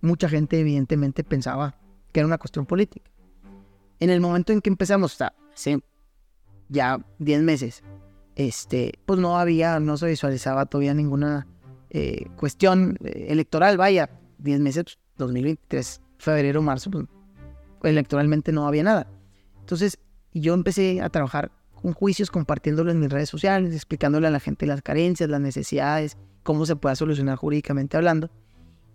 [0.00, 1.78] Mucha gente evidentemente pensaba
[2.12, 3.10] que era una cuestión política.
[4.00, 5.80] En el momento en que empezamos, o hace
[6.68, 7.82] ya 10 meses,
[8.38, 11.46] este, pues no había, no se visualizaba todavía ninguna
[11.90, 14.08] eh, cuestión eh, electoral, vaya,
[14.38, 17.06] 10 meses, 2023, febrero, marzo, pues
[17.82, 19.08] electoralmente no había nada.
[19.58, 19.98] Entonces
[20.32, 24.66] yo empecé a trabajar con juicios, compartiéndolo en mis redes sociales, explicándole a la gente
[24.66, 28.30] las carencias, las necesidades, cómo se puede solucionar jurídicamente hablando.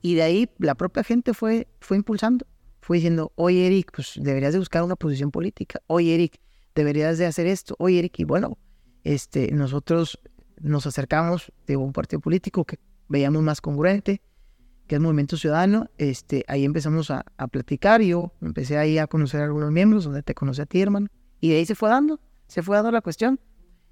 [0.02, 2.46] Y de ahí la propia gente fue, fue impulsando,
[2.82, 6.40] fue diciendo, oye Eric, pues deberías de buscar una posición política, oye Eric,
[6.76, 8.58] deberías de hacer esto, oye Eric, y bueno,
[9.04, 10.20] este, nosotros
[10.62, 14.22] nos acercamos de un partido político que veíamos más congruente,
[14.88, 19.46] que es Movimiento Ciudadano, este, ahí empezamos a, platicar yo empecé ahí a conocer a
[19.46, 21.08] algunos miembros, donde te conocí a ti, hermano,
[21.40, 23.40] y de ahí se fue dando, se fue dando la cuestión.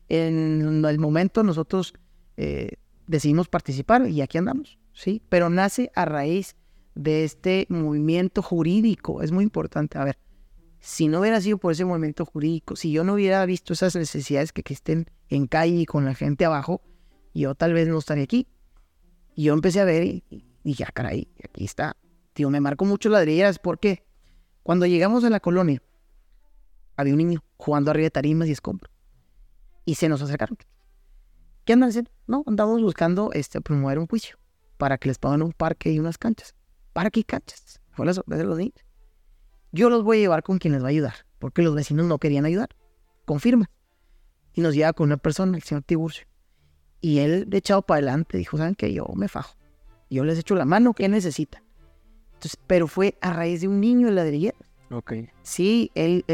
[0.09, 1.93] En el momento nosotros
[2.37, 5.21] eh, decidimos participar y aquí andamos, ¿sí?
[5.29, 6.55] Pero nace a raíz
[6.95, 9.97] de este movimiento jurídico, es muy importante.
[9.97, 10.17] A ver,
[10.81, 14.51] si no hubiera sido por ese movimiento jurídico, si yo no hubiera visto esas necesidades
[14.51, 16.81] que, estén en calle y con la gente abajo,
[17.35, 18.47] yo tal vez no estaría aquí.
[19.35, 20.23] Y yo empecé a ver y,
[20.63, 21.95] dije, ah, caray, aquí está.
[22.33, 24.03] Tío, me marcó mucho ladrilleras porque
[24.63, 25.83] cuando llegamos a la colonia,
[26.97, 28.91] había un niño jugando arriba de tarimas y escombros.
[29.85, 30.57] Y se nos acercaron.
[31.63, 32.11] ¿Qué andan haciendo?
[32.25, 34.37] No, andamos buscando este, promover un juicio
[34.77, 36.55] para que les paguen un parque y unas canchas.
[36.91, 37.79] Parque y canchas.
[37.91, 38.83] Fue la sorpresa de los niños.
[39.71, 42.17] Yo los voy a llevar con quien les va a ayudar, porque los vecinos no
[42.17, 42.69] querían ayudar.
[43.25, 43.69] Confirma.
[44.53, 46.25] Y nos lleva con una persona, el señor Tiburcio.
[46.99, 48.93] Y él, de echado para adelante, dijo, ¿saben qué?
[48.93, 49.55] Yo me fajo.
[50.09, 51.63] Yo les echo la mano, ¿qué necesitan?
[52.33, 54.57] Entonces, pero fue a raíz de un niño en la ladrillero.
[54.91, 55.13] Ok.
[55.41, 56.25] Sí, él,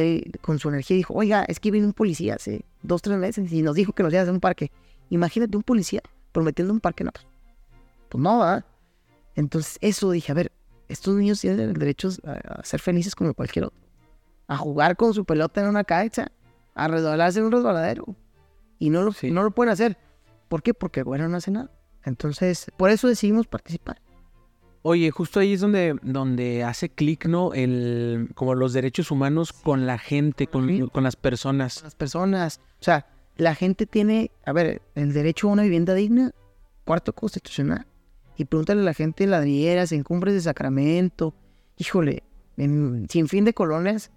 [0.42, 3.62] con su energía dijo, oiga, es que vino un policía hace dos, tres meses y
[3.62, 4.72] nos dijo que nos iba a hacer un parque.
[5.10, 7.26] Imagínate un policía prometiendo un parque, no, pues,
[8.10, 8.66] pues no, ¿verdad?
[9.36, 10.52] Entonces, eso dije, a ver,
[10.88, 13.80] estos niños tienen el derecho a, ser felices como cualquier otro.
[14.48, 16.32] A jugar con su pelota en una cancha,
[16.74, 18.06] a resbalarse en un resbaladero.
[18.80, 19.98] Y no lo, no lo pueden hacer.
[20.48, 20.74] ¿Por qué?
[20.74, 21.72] Porque el no hace nada.
[22.04, 24.02] Entonces, por eso decidimos participar.
[24.84, 27.54] Oye, justo ahí es donde, donde hace clic, ¿no?
[27.54, 31.84] El, como los derechos humanos con la gente, con, con las personas.
[31.84, 32.62] Las personas.
[32.80, 36.32] O sea, la gente tiene, a ver, el derecho a una vivienda digna,
[36.86, 37.86] cuarto constitucional.
[38.38, 41.34] Y pregúntale a la gente en ladrilleras, en cumbres de Sacramento,
[41.78, 42.24] híjole,
[42.56, 44.12] en, sin fin de colonias,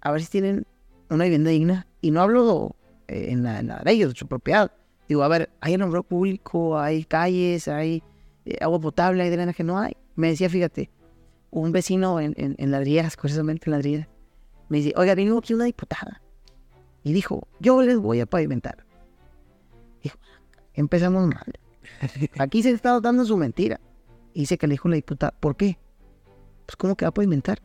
[0.00, 0.66] a ver si tienen
[1.10, 1.86] una vivienda digna.
[2.00, 2.76] Y no hablo
[3.08, 4.70] eh, en, la, de ellos, de su propiedad.
[5.08, 8.02] Digo, a ver, hay nombre público, hay calles, hay
[8.44, 9.96] eh, agua potable, hay drenaje, no hay.
[10.14, 10.90] Me decía, fíjate,
[11.50, 14.08] un vecino en, en, en ladrilleras, curiosamente en ladrilleras,
[14.68, 16.22] me dice, oiga, vino aquí una diputada.
[17.02, 18.84] Y dijo, yo les voy a pavimentar.
[20.02, 20.18] Dijo,
[20.74, 21.52] empezamos mal.
[22.38, 23.80] Aquí se está dando su mentira.
[24.32, 25.78] Y dice que le dijo la diputada, ¿por qué?
[26.66, 27.62] Pues, ¿cómo que va a pavimentar?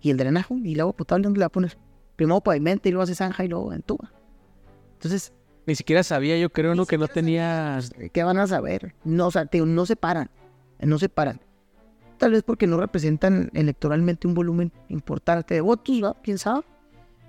[0.00, 0.54] ¿Y el drenaje?
[0.54, 1.78] ¿Y el agua potable dónde le va a poner?
[2.16, 4.12] Primero pavimenta y luego hace zanja y luego entuba.
[4.94, 5.32] Entonces...
[5.66, 6.84] Ni siquiera sabía, yo creo, ¿no?
[6.84, 7.92] Que no tenías...
[8.12, 8.94] ¿Qué van a saber?
[9.04, 10.30] No, o sea, no se paran.
[10.80, 11.40] No se paran.
[12.18, 16.16] Tal vez porque no representan electoralmente un volumen importante de votos, ¿no?
[16.22, 16.64] ¿Quién sabe?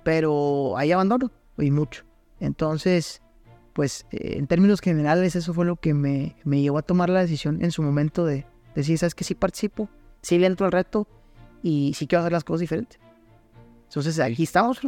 [0.02, 2.04] Pero hay abandono, y mucho.
[2.40, 3.21] Entonces,
[3.72, 7.20] pues eh, en términos generales eso fue lo que me, me, llevó a tomar la
[7.20, 9.24] decisión en su momento de decir, ¿sabes qué?
[9.24, 9.88] Sí participo,
[10.20, 11.06] sí le entro al reto
[11.62, 12.98] y sí quiero hacer las cosas diferentes.
[13.88, 14.80] Entonces aquí estamos,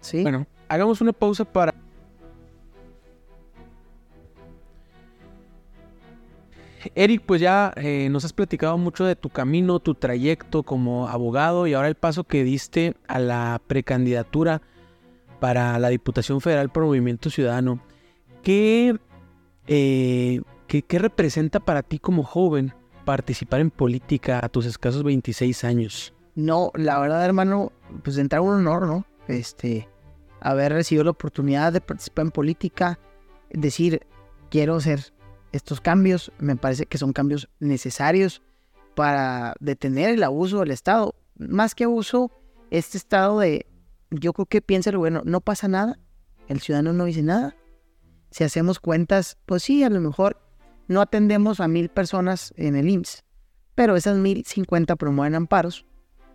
[0.00, 0.22] Sí.
[0.22, 1.74] Bueno, hagamos una pausa para...
[6.94, 11.66] Eric, pues ya eh, nos has platicado mucho de tu camino, tu trayecto como abogado
[11.66, 14.62] y ahora el paso que diste a la precandidatura
[15.40, 17.82] para la Diputación Federal por Movimiento Ciudadano.
[18.42, 18.98] ¿Qué,
[19.66, 22.72] eh, qué, qué representa para ti como joven
[23.04, 26.14] participar en política a tus escasos 26 años?
[26.34, 27.72] No, la verdad, hermano,
[28.04, 29.04] pues entrar un honor, ¿no?
[29.26, 29.88] Este,
[30.40, 32.98] haber recibido la oportunidad de participar en política,
[33.50, 34.06] decir,
[34.48, 35.12] quiero hacer
[35.52, 38.42] estos cambios, me parece que son cambios necesarios
[38.94, 41.14] para detener el abuso del Estado.
[41.36, 42.30] Más que abuso,
[42.70, 43.66] este estado de,
[44.10, 45.98] yo creo que piensa, bueno, no pasa nada,
[46.48, 47.56] el ciudadano no dice nada.
[48.30, 50.40] Si hacemos cuentas, pues sí, a lo mejor
[50.88, 53.24] no atendemos a mil personas en el IMSS,
[53.74, 55.86] pero esas mil cincuenta promueven amparos,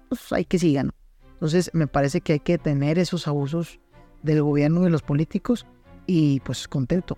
[0.09, 0.91] pues hay que sigan.
[1.33, 3.79] Entonces me parece que hay que tener esos abusos
[4.23, 5.65] del gobierno y de los políticos
[6.07, 7.17] y pues contento,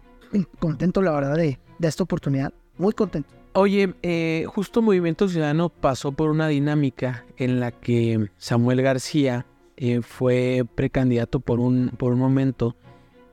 [0.60, 3.30] contento la verdad de, esta oportunidad, muy contento.
[3.54, 9.46] Oye, eh, justo Movimiento Ciudadano pasó por una dinámica en la que Samuel García
[9.78, 12.76] eh, fue precandidato por un, por un momento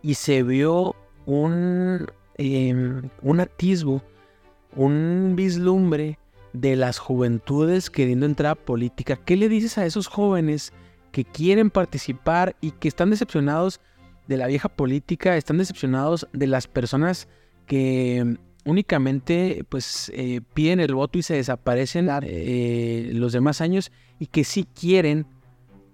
[0.02, 0.94] y se vio
[1.26, 4.02] un, Em, un atisbo,
[4.74, 6.18] un vislumbre
[6.52, 9.16] de las juventudes queriendo entrar a política.
[9.16, 10.72] ¿Qué le dices a esos jóvenes
[11.12, 13.80] que quieren participar y que están decepcionados
[14.26, 17.28] de la vieja política, están decepcionados de las personas
[17.66, 24.26] que únicamente pues eh, piden el voto y se desaparecen eh, los demás años y
[24.26, 25.26] que sí quieren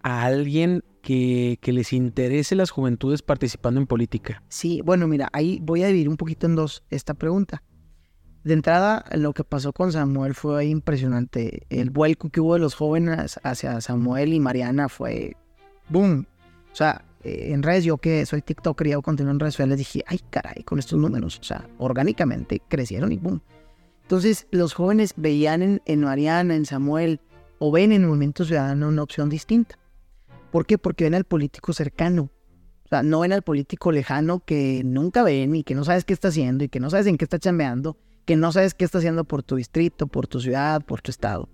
[0.03, 4.43] a alguien que, les interese las juventudes participando en política?
[4.49, 7.63] Sí, bueno, mira, ahí voy a dividir un poquito en dos esta pregunta.
[8.45, 11.67] De entrada, lo que pasó con Samuel fue impresionante.
[11.69, 15.37] El vuelco que hubo de los jóvenes hacia Samuel y Mariana fue
[15.91, 16.27] boom.
[16.73, 19.77] O sea, eh, en redes, yo que soy TikToker y hago contenido en redes sociales,
[19.77, 23.43] dije, ay, caray, con estos números, o sea, orgánicamente crecieron y boom.
[24.03, 27.21] Entonces, los jóvenes veían en, en Mariana, en Samuel,
[27.59, 29.80] o ven en Movimiento Ciudadano una opción distinta.
[30.51, 30.79] ¿Por qué?
[30.79, 32.31] Porque ven al político cercano.
[32.85, 36.13] O sea, no ven al político lejano que nunca ven y que no sabes qué
[36.13, 38.99] está haciendo y que no sabes en qué está chambeando, que no sabes qué está
[38.99, 41.49] haciendo por tu distrito, por tu ciudad, por tu estado.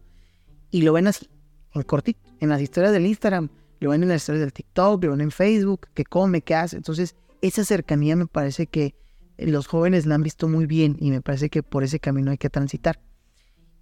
[0.70, 1.28] Y lo ven así,
[1.74, 5.11] en cortito, en las historias del Instagram, lo ven en las historias del TikTok, lo
[5.11, 6.76] ven en Facebook, qué come, qué hace.
[6.76, 8.94] Entonces, esa cercanía me parece que
[9.36, 12.38] los jóvenes la han visto muy bien y me parece que por ese camino hay
[12.38, 12.99] que transitar.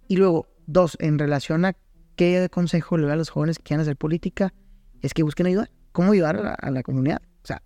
[0.09, 1.77] Y luego, dos, en relación a
[2.17, 4.53] qué consejo le doy a los jóvenes que quieran hacer política,
[5.05, 5.71] es que busquen ayudar.
[5.91, 7.21] ¿Cómo ayudar a la, comunidad?
[7.43, 7.61] O sea,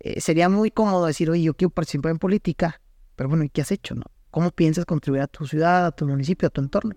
[0.00, 2.80] eh, sería muy cómodo decir, oye, yo quiero participar en política,
[3.16, 3.94] pero bueno, ¿y qué has hecho?
[4.30, 6.94] ¿Cómo piensas contribuir a tu ciudad, a tu municipio, a tu entorno?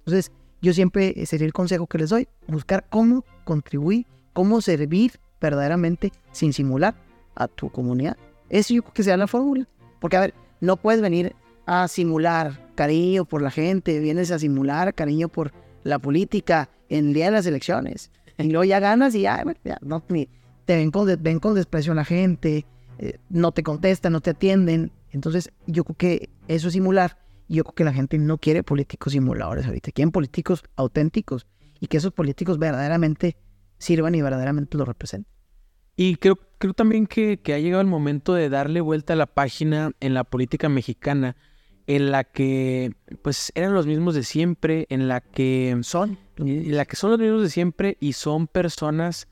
[0.00, 6.12] Entonces, yo siempre sería el consejo que les doy, buscar cómo contribuir, cómo servir verdaderamente
[6.32, 6.94] sin simular
[7.34, 8.16] a tu comunidad.
[8.50, 9.66] Eso yo creo que sea la fórmula.
[10.00, 11.34] Porque, a ver, no puedes venir
[11.66, 15.52] a simular cariño por la gente, vienes a simular cariño por
[15.84, 18.10] la política en el día de las elecciones.
[18.46, 19.44] Y luego ya ganas y ya,
[19.82, 20.28] no, te
[20.66, 22.64] ven con, ven con desprecio a la gente,
[22.98, 24.92] eh, no te contestan, no te atienden.
[25.10, 27.18] Entonces, yo creo que eso es simular.
[27.48, 31.46] Y yo creo que la gente no quiere políticos simuladores ahorita, quieren políticos auténticos
[31.80, 33.36] y que esos políticos verdaderamente
[33.78, 35.32] sirvan y verdaderamente lo representen.
[35.96, 39.92] Y creo, creo también que, ha llegado el momento de darle vuelta a la página
[40.00, 41.36] en la política mexicana
[41.86, 46.84] en la que pues eran los mismos de siempre, en la que son, en la
[46.84, 49.28] que son los mismos de siempre y son personas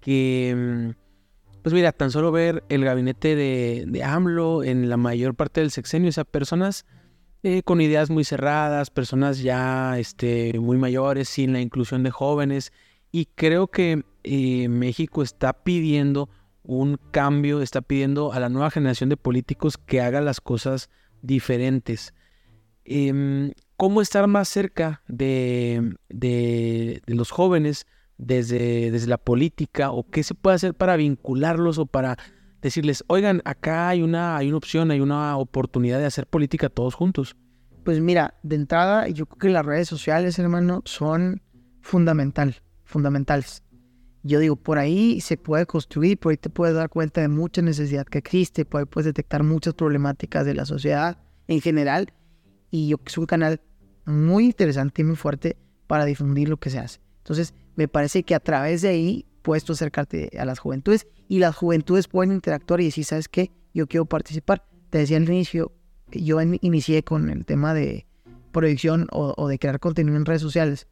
[0.00, 5.34] que mm, pues mira, tan solo ver el gabinete de, de AMLO en la mayor
[5.34, 6.86] parte del sexenio, o sea, personas
[7.42, 12.72] eh, con ideas muy cerradas, personas ya este, muy mayores, sin la inclusión de jóvenes.
[13.12, 16.28] Y creo que eh, México está pidiendo
[16.62, 20.90] un cambio, está pidiendo a la nueva generación de políticos que haga las cosas
[21.22, 22.14] diferentes.
[22.84, 27.86] Em, ¿Cómo estar más cerca de, de, de los jóvenes?
[28.20, 32.16] desde, desde la política o qué se puede hacer para vincularlos o para
[32.60, 36.94] decirles, oigan, acá hay una, hay una opción, hay una oportunidad de hacer política todos
[36.94, 37.36] juntos?
[37.84, 41.40] Pues mira, de entrada, yo creo que las redes sociales, hermano, son
[41.80, 43.62] fundamental, fundamentales.
[44.22, 47.62] Yo digo, por ahí se puede construir, por ahí te puedes dar cuenta de mucha
[47.62, 51.18] necesidad que existe, por ahí puedes detectar muchas problemáticas de la sociedad
[51.48, 52.12] en general.
[52.70, 53.60] Y yo es un canal
[54.04, 55.56] muy interesante y muy fuerte
[55.86, 57.00] para difundir lo que se hace.
[57.18, 61.56] Entonces, me parece que a través de ahí puedes acercarte a las juventudes y las
[61.56, 63.50] juventudes pueden interactuar y decir, ¿sabes qué?
[63.72, 64.66] Yo quiero participar.
[64.90, 65.72] Te decía al inicio,
[66.10, 68.06] yo inicié con el tema de
[68.52, 70.88] proyección o, de crear contenido en redes sociales,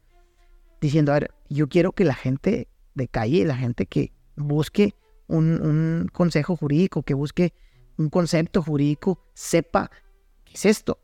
[0.79, 4.95] diciendo, a ver, yo quiero que la gente de calle, la gente que busque
[5.27, 7.53] un, consejo jurídico, que busque
[7.97, 9.91] un concepto jurídico, sepa
[10.45, 10.99] qué es esto.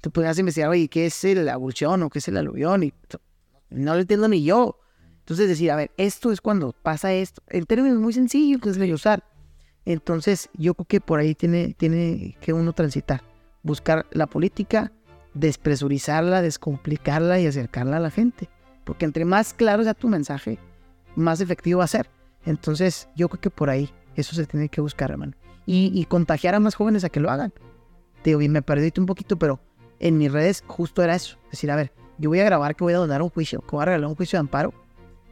[0.00, 2.84] Tú puedes investigar, oye, ¿qué es la abulsión o qué es el aluvión?
[2.84, 2.92] Y
[3.70, 4.78] no lo entiendo ni yo.
[5.20, 7.42] Entonces decir, a ver, esto es cuando pasa esto.
[7.48, 9.24] El término es muy sencillo que es de usar.
[9.84, 13.22] Entonces yo creo que por ahí tiene, tiene que uno transitar.
[13.62, 14.92] Buscar la política,
[15.34, 18.48] despresurizarla, descomplicarla y acercarla a la gente.
[18.84, 20.60] Porque entre más claro sea tu mensaje,
[21.16, 22.08] más efectivo va a ser.
[22.44, 25.32] Entonces yo creo que por ahí eso se tiene que buscar, hermano.
[25.68, 27.52] Y, contagiar a más jóvenes a que lo hagan.
[28.22, 29.58] Te digo, y me perdí un poquito, pero
[29.98, 31.38] en mis redes justo era eso.
[31.50, 33.82] Decir, a ver, yo voy a grabar que voy a donar un juicio, que voy
[33.82, 34.72] a regalar un juicio de amparo,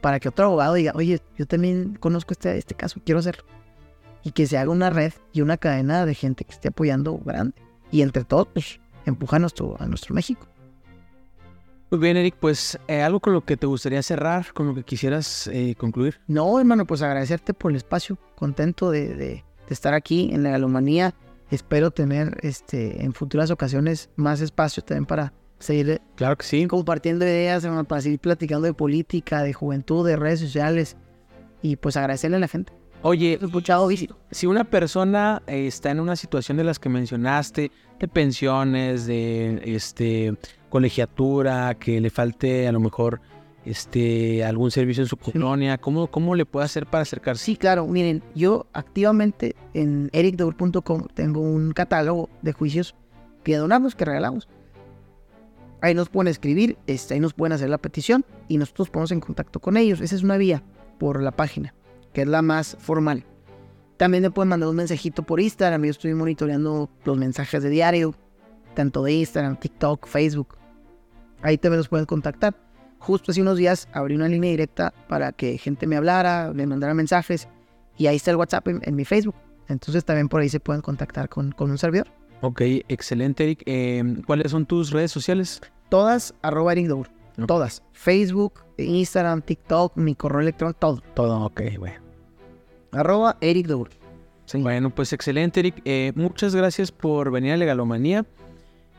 [0.01, 3.45] para que otro abogado diga, oye, yo también conozco este, este caso, quiero hacerlo.
[4.23, 7.55] Y que se haga una red y una cadena de gente que esté apoyando grande.
[7.91, 9.77] Y entre todos, pues, empuja a nuestro
[10.09, 10.47] México.
[11.91, 14.83] Muy bien, Eric, pues eh, algo con lo que te gustaría cerrar, con lo que
[14.83, 16.19] quisieras eh, concluir.
[16.27, 21.13] No, hermano, pues agradecerte por el espacio, contento de, de, estar aquí en la galomanía.
[21.51, 26.65] Espero tener este, en futuras ocasiones más espacio también para seguir claro que sí.
[26.67, 30.97] compartiendo ideas, para seguir platicando de política, de juventud, de redes sociales
[31.61, 32.73] y pues agradecerle a la gente.
[33.01, 33.87] Oye, escuchado
[34.31, 39.61] si una persona eh, está en una situación de las que mencionaste, de pensiones, de
[39.63, 40.35] este
[40.75, 43.21] colegiatura, que le falte a lo mejor
[43.63, 47.45] este algún servicio en su colonia, ¿cómo, ¿cómo le puede hacer para acercarse?
[47.45, 52.93] Sí, claro, miren, yo activamente en ericdour.com tengo un catálogo de juicios
[53.45, 54.49] que donamos, que regalamos.
[55.79, 59.21] Ahí nos pueden escribir, este, ahí nos pueden hacer la petición y nosotros ponemos en
[59.21, 60.01] contacto con ellos.
[60.01, 60.61] Esa es una vía
[60.99, 61.73] por la página,
[62.11, 63.23] que es la más formal.
[63.95, 65.85] También me pueden mandar un mensajito por Instagram.
[65.85, 68.13] Yo estoy monitoreando los mensajes de diario,
[68.73, 70.64] tanto de Instagram, TikTok, Facebook.
[71.41, 72.55] Ahí también nos pueden contactar.
[72.99, 76.93] Justo hace unos días abrí una línea directa para que gente me hablara, me mandara
[76.93, 77.47] mensajes.
[77.97, 79.35] Y ahí está el WhatsApp en, mi Facebook.
[79.67, 82.07] Entonces también por ahí se pueden contactar con, con un servidor.
[82.41, 83.63] Ok, excelente, Eric.
[83.65, 85.61] Em, ¿Cuáles son tus redes sociales?
[85.89, 86.91] Todas, arroba Eric
[87.47, 87.83] Todas.
[87.93, 91.01] Facebook, Instagram, TikTok, mi correo electrónico, todo.
[91.13, 91.99] Todo, ok, bueno.
[92.91, 93.67] Arroba Eric
[94.53, 95.81] Bueno, pues excelente, Eric.
[95.85, 98.25] Eh, muchas gracias por venir a Legalomanía.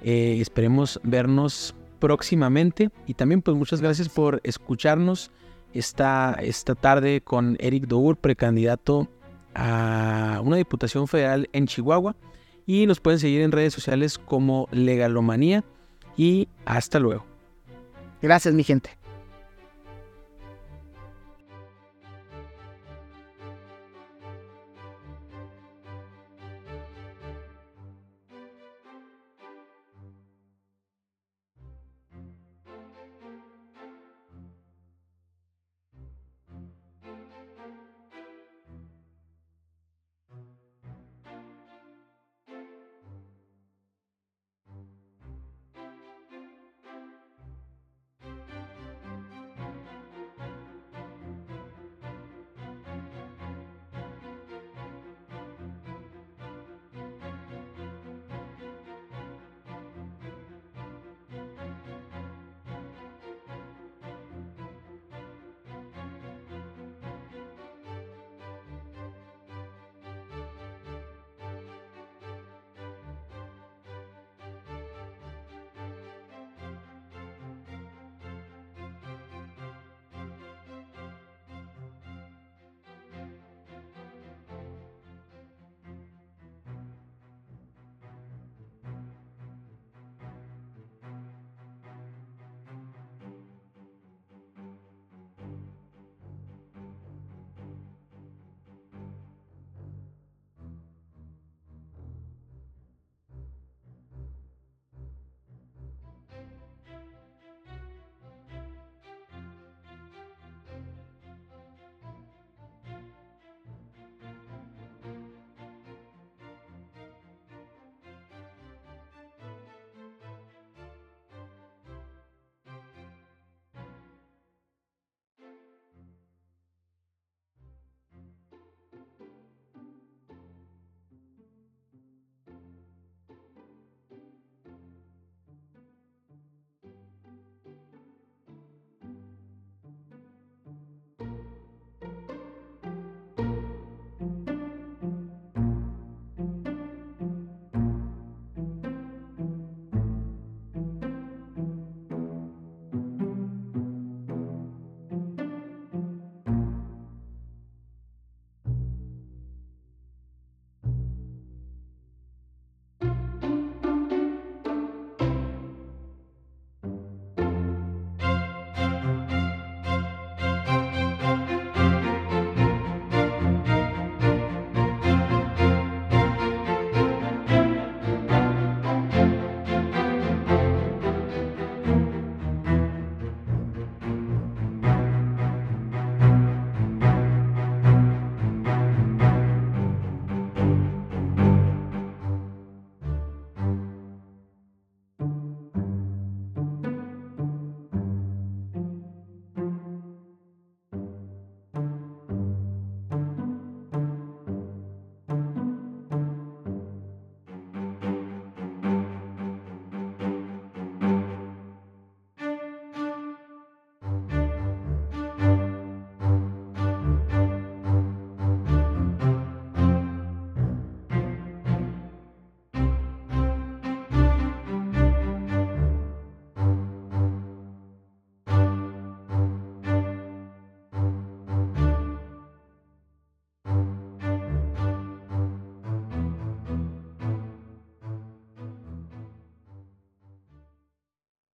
[0.02, 2.90] Eh, esperemos vernos próximamente.
[3.06, 5.30] Y también, pues, muchas gracias por escucharnos
[5.72, 9.08] esta, esta tarde con Eric Dour, precandidato
[9.54, 12.16] a una diputación federal en Chihuahua.
[12.66, 15.64] Y nos pueden seguir en redes sociales como Legalomanía
[16.16, 17.24] y hasta luego.
[18.20, 18.90] Gracias, mi gente.